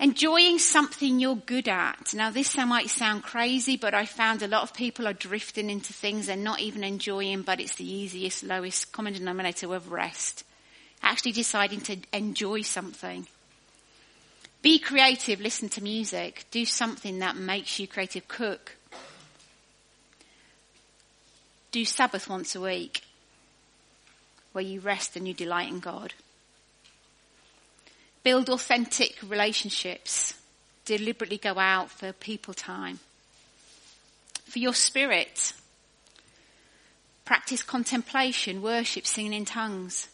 Enjoying 0.01 0.59
something 0.59 1.21
you're 1.21 1.37
good 1.37 1.69
at. 1.69 2.15
Now 2.15 2.31
this 2.31 2.57
might 2.57 2.89
sound 2.89 3.23
crazy, 3.23 3.77
but 3.77 3.93
I 3.93 4.07
found 4.07 4.43
a 4.43 4.49
lot 4.49 4.63
of 4.63 4.73
people 4.73 5.07
are 5.07 5.13
drifting 5.13 5.69
into 5.69 5.93
things 5.93 6.27
they're 6.27 6.37
not 6.37 6.61
even 6.61 6.83
enjoying, 6.83 7.43
but 7.43 7.61
it's 7.61 7.75
the 7.75 7.85
easiest, 7.85 8.43
lowest 8.43 8.93
common 8.93 9.13
denominator 9.13 9.75
of 9.75 9.93
rest. 9.93 10.45
Actually 11.03 11.33
deciding 11.33 11.83
to 11.83 11.99
enjoy 12.15 12.63
something. 12.63 13.27
Be 14.63 14.79
creative, 14.79 15.39
listen 15.39 15.69
to 15.69 15.83
music, 15.83 16.47
do 16.51 16.65
something 16.65 17.19
that 17.19 17.37
makes 17.37 17.79
you 17.79 17.87
creative, 17.87 18.27
cook. 18.27 18.77
Do 21.73 21.85
Sabbath 21.85 22.27
once 22.27 22.57
a 22.57 22.61
week 22.63 23.03
where 24.53 24.65
you 24.65 24.81
rest 24.81 25.15
and 25.15 25.29
you 25.29 25.35
delight 25.35 25.69
in 25.69 25.81
God. 25.81 26.15
Build 28.23 28.49
authentic 28.49 29.17
relationships. 29.27 30.35
Deliberately 30.85 31.39
go 31.39 31.59
out 31.59 31.91
for 31.91 32.13
people 32.13 32.55
time. 32.55 32.99
For 34.45 34.59
your 34.59 34.75
spirit, 34.75 35.53
practice 37.25 37.63
contemplation, 37.63 38.63
worship, 38.63 39.07
singing 39.07 39.33
in 39.33 39.45
tongues. 39.45 40.09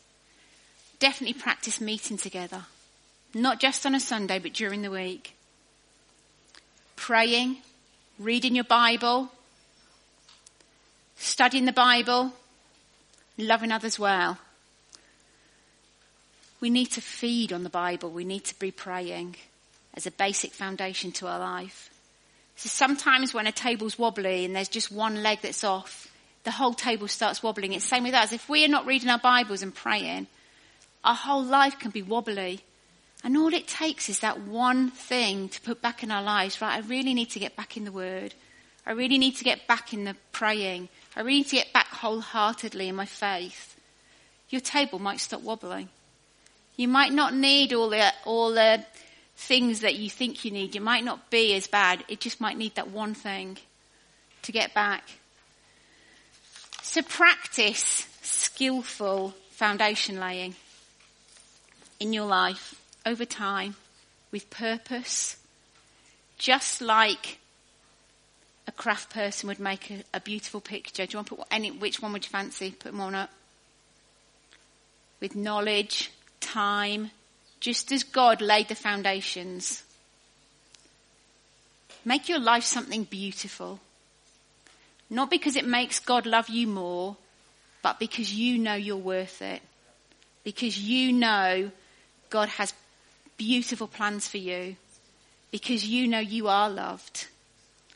Definitely 0.99 1.40
practice 1.40 1.81
meeting 1.81 2.16
together. 2.16 2.64
Not 3.35 3.61
just 3.61 3.87
on 3.87 3.95
a 3.95 4.01
Sunday, 4.01 4.38
but 4.38 4.53
during 4.53 4.83
the 4.83 4.90
week. 4.90 5.35
Praying, 6.95 7.59
reading 8.19 8.55
your 8.55 8.64
Bible, 8.64 9.31
studying 11.16 11.64
the 11.64 11.73
Bible, 11.73 12.33
loving 13.38 13.73
others 13.73 13.99
well. 13.99 14.38
We 16.66 16.70
need 16.70 16.90
to 16.94 17.00
feed 17.00 17.52
on 17.52 17.62
the 17.62 17.70
Bible. 17.70 18.11
We 18.11 18.24
need 18.24 18.42
to 18.46 18.59
be 18.59 18.72
praying 18.72 19.37
as 19.94 20.05
a 20.05 20.11
basic 20.11 20.50
foundation 20.50 21.12
to 21.12 21.29
our 21.29 21.38
life. 21.38 21.90
So 22.56 22.69
sometimes 22.69 23.33
when 23.33 23.46
a 23.46 23.52
table's 23.52 23.96
wobbly 23.96 24.44
and 24.44 24.56
there's 24.56 24.67
just 24.67 24.90
one 24.90 25.23
leg 25.23 25.42
that's 25.42 25.62
off, 25.62 26.10
the 26.42 26.50
whole 26.50 26.75
table 26.75 27.06
starts 27.06 27.40
wobbling. 27.40 27.73
It's 27.73 27.85
the 27.85 27.94
same 27.94 28.02
with 28.02 28.14
us. 28.14 28.33
If 28.33 28.48
we 28.48 28.64
are 28.64 28.69
not 28.69 28.85
reading 28.85 29.10
our 29.10 29.21
Bibles 29.21 29.62
and 29.62 29.73
praying, 29.73 30.27
our 31.04 31.14
whole 31.14 31.44
life 31.44 31.79
can 31.79 31.92
be 31.92 32.02
wobbly. 32.02 32.62
And 33.23 33.37
all 33.37 33.54
it 33.54 33.69
takes 33.69 34.08
is 34.08 34.19
that 34.19 34.40
one 34.40 34.90
thing 34.90 35.48
to 35.50 35.60
put 35.60 35.81
back 35.81 36.02
in 36.02 36.10
our 36.10 36.25
lives, 36.25 36.60
right? 36.60 36.83
I 36.83 36.88
really 36.88 37.14
need 37.14 37.31
to 37.31 37.38
get 37.38 37.54
back 37.54 37.77
in 37.77 37.85
the 37.85 37.92
Word. 37.92 38.35
I 38.85 38.90
really 38.90 39.19
need 39.19 39.37
to 39.37 39.44
get 39.44 39.69
back 39.69 39.94
in 39.94 40.02
the 40.02 40.17
praying. 40.33 40.88
I 41.14 41.21
really 41.21 41.38
need 41.38 41.48
to 41.50 41.56
get 41.58 41.73
back 41.73 41.87
wholeheartedly 41.87 42.88
in 42.88 42.96
my 42.96 43.06
faith. 43.06 43.77
Your 44.50 44.60
table 44.60 44.98
might 44.98 45.21
stop 45.21 45.42
wobbling. 45.42 45.90
You 46.77 46.88
might 46.88 47.12
not 47.12 47.35
need 47.35 47.72
all 47.72 47.88
the, 47.88 48.12
all 48.24 48.52
the 48.52 48.85
things 49.37 49.81
that 49.81 49.96
you 49.96 50.10
think 50.10 50.44
you 50.44 50.50
need. 50.50 50.74
You 50.74 50.81
might 50.81 51.04
not 51.04 51.31
be 51.31 51.54
as 51.54 51.66
bad. 51.66 52.04
It 52.08 52.20
just 52.20 52.40
might 52.40 52.56
need 52.56 52.74
that 52.74 52.90
one 52.90 53.14
thing 53.14 53.58
to 54.42 54.52
get 54.52 54.74
back. 54.74 55.04
So 56.83 57.02
practice 57.02 58.06
skillful 58.22 59.35
foundation 59.50 60.20
laying 60.20 60.54
in 61.98 62.12
your 62.12 62.27
life 62.27 62.81
over 63.04 63.24
time 63.24 63.77
with 64.31 64.50
purpose. 64.50 65.37
Just 66.38 66.81
like 66.81 67.38
a 68.66 68.72
craft 68.72 69.10
person 69.10 69.48
would 69.48 69.60
make 69.60 69.90
a, 69.90 70.02
a 70.14 70.20
beautiful 70.20 70.60
picture. 70.60 71.06
Do 71.06 71.12
you 71.12 71.18
want 71.18 71.29
to 71.29 71.37
put 71.37 71.46
any, 71.50 71.70
which 71.70 72.02
one 72.02 72.12
would 72.12 72.24
you 72.24 72.31
fancy? 72.31 72.70
Put 72.72 72.94
on 72.94 73.14
up. 73.14 73.31
With 75.20 75.35
knowledge, 75.35 76.10
time, 76.47 77.11
just 77.61 77.90
as 77.92 78.05
God 78.05 78.40
laid 78.40 78.69
the 78.69 78.75
foundations. 78.75 79.83
Make 82.05 82.29
your 82.29 82.38
life 82.38 82.65
something 82.65 83.05
beautiful. 83.05 83.81
Not 85.11 85.31
because 85.31 85.57
it 85.57 85.67
makes 85.67 85.99
God 85.99 86.27
love 86.27 86.49
you 86.49 86.67
more, 86.67 87.17
but 87.83 87.99
because 87.99 88.33
you 88.33 88.59
know 88.59 88.75
you're 88.75 88.97
worth 88.97 89.42
it. 89.42 89.61
Because 90.44 90.79
you 90.79 91.13
know 91.13 91.71
God 92.31 92.49
has 92.49 92.73
beautiful 93.37 93.88
plans 93.88 94.29
for 94.29 94.38
you. 94.38 94.77
Because 95.51 95.87
you 95.87 96.07
know 96.07 96.19
you 96.19 96.49
are 96.49 96.71
loved. 96.71 97.27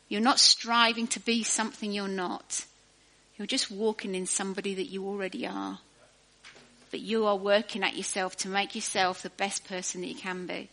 You're 0.09 0.21
not 0.21 0.41
striving 0.41 1.07
to 1.09 1.21
be 1.21 1.45
something 1.45 1.93
you're 1.93 2.09
not. 2.09 2.65
You're 3.37 3.47
just 3.47 3.71
walking 3.71 4.15
in 4.15 4.27
somebody 4.27 4.75
that 4.75 4.87
you 4.87 5.07
already 5.07 5.47
are. 5.47 5.79
But 6.91 7.01
you 7.01 7.27
are 7.27 7.37
working 7.37 7.83
at 7.83 7.97
yourself 7.97 8.37
to 8.39 8.49
make 8.49 8.75
yourself 8.75 9.23
the 9.23 9.31
best 9.31 9.65
person 9.65 10.01
that 10.01 10.09
you 10.09 10.15
can 10.15 10.47
be. 10.47 10.71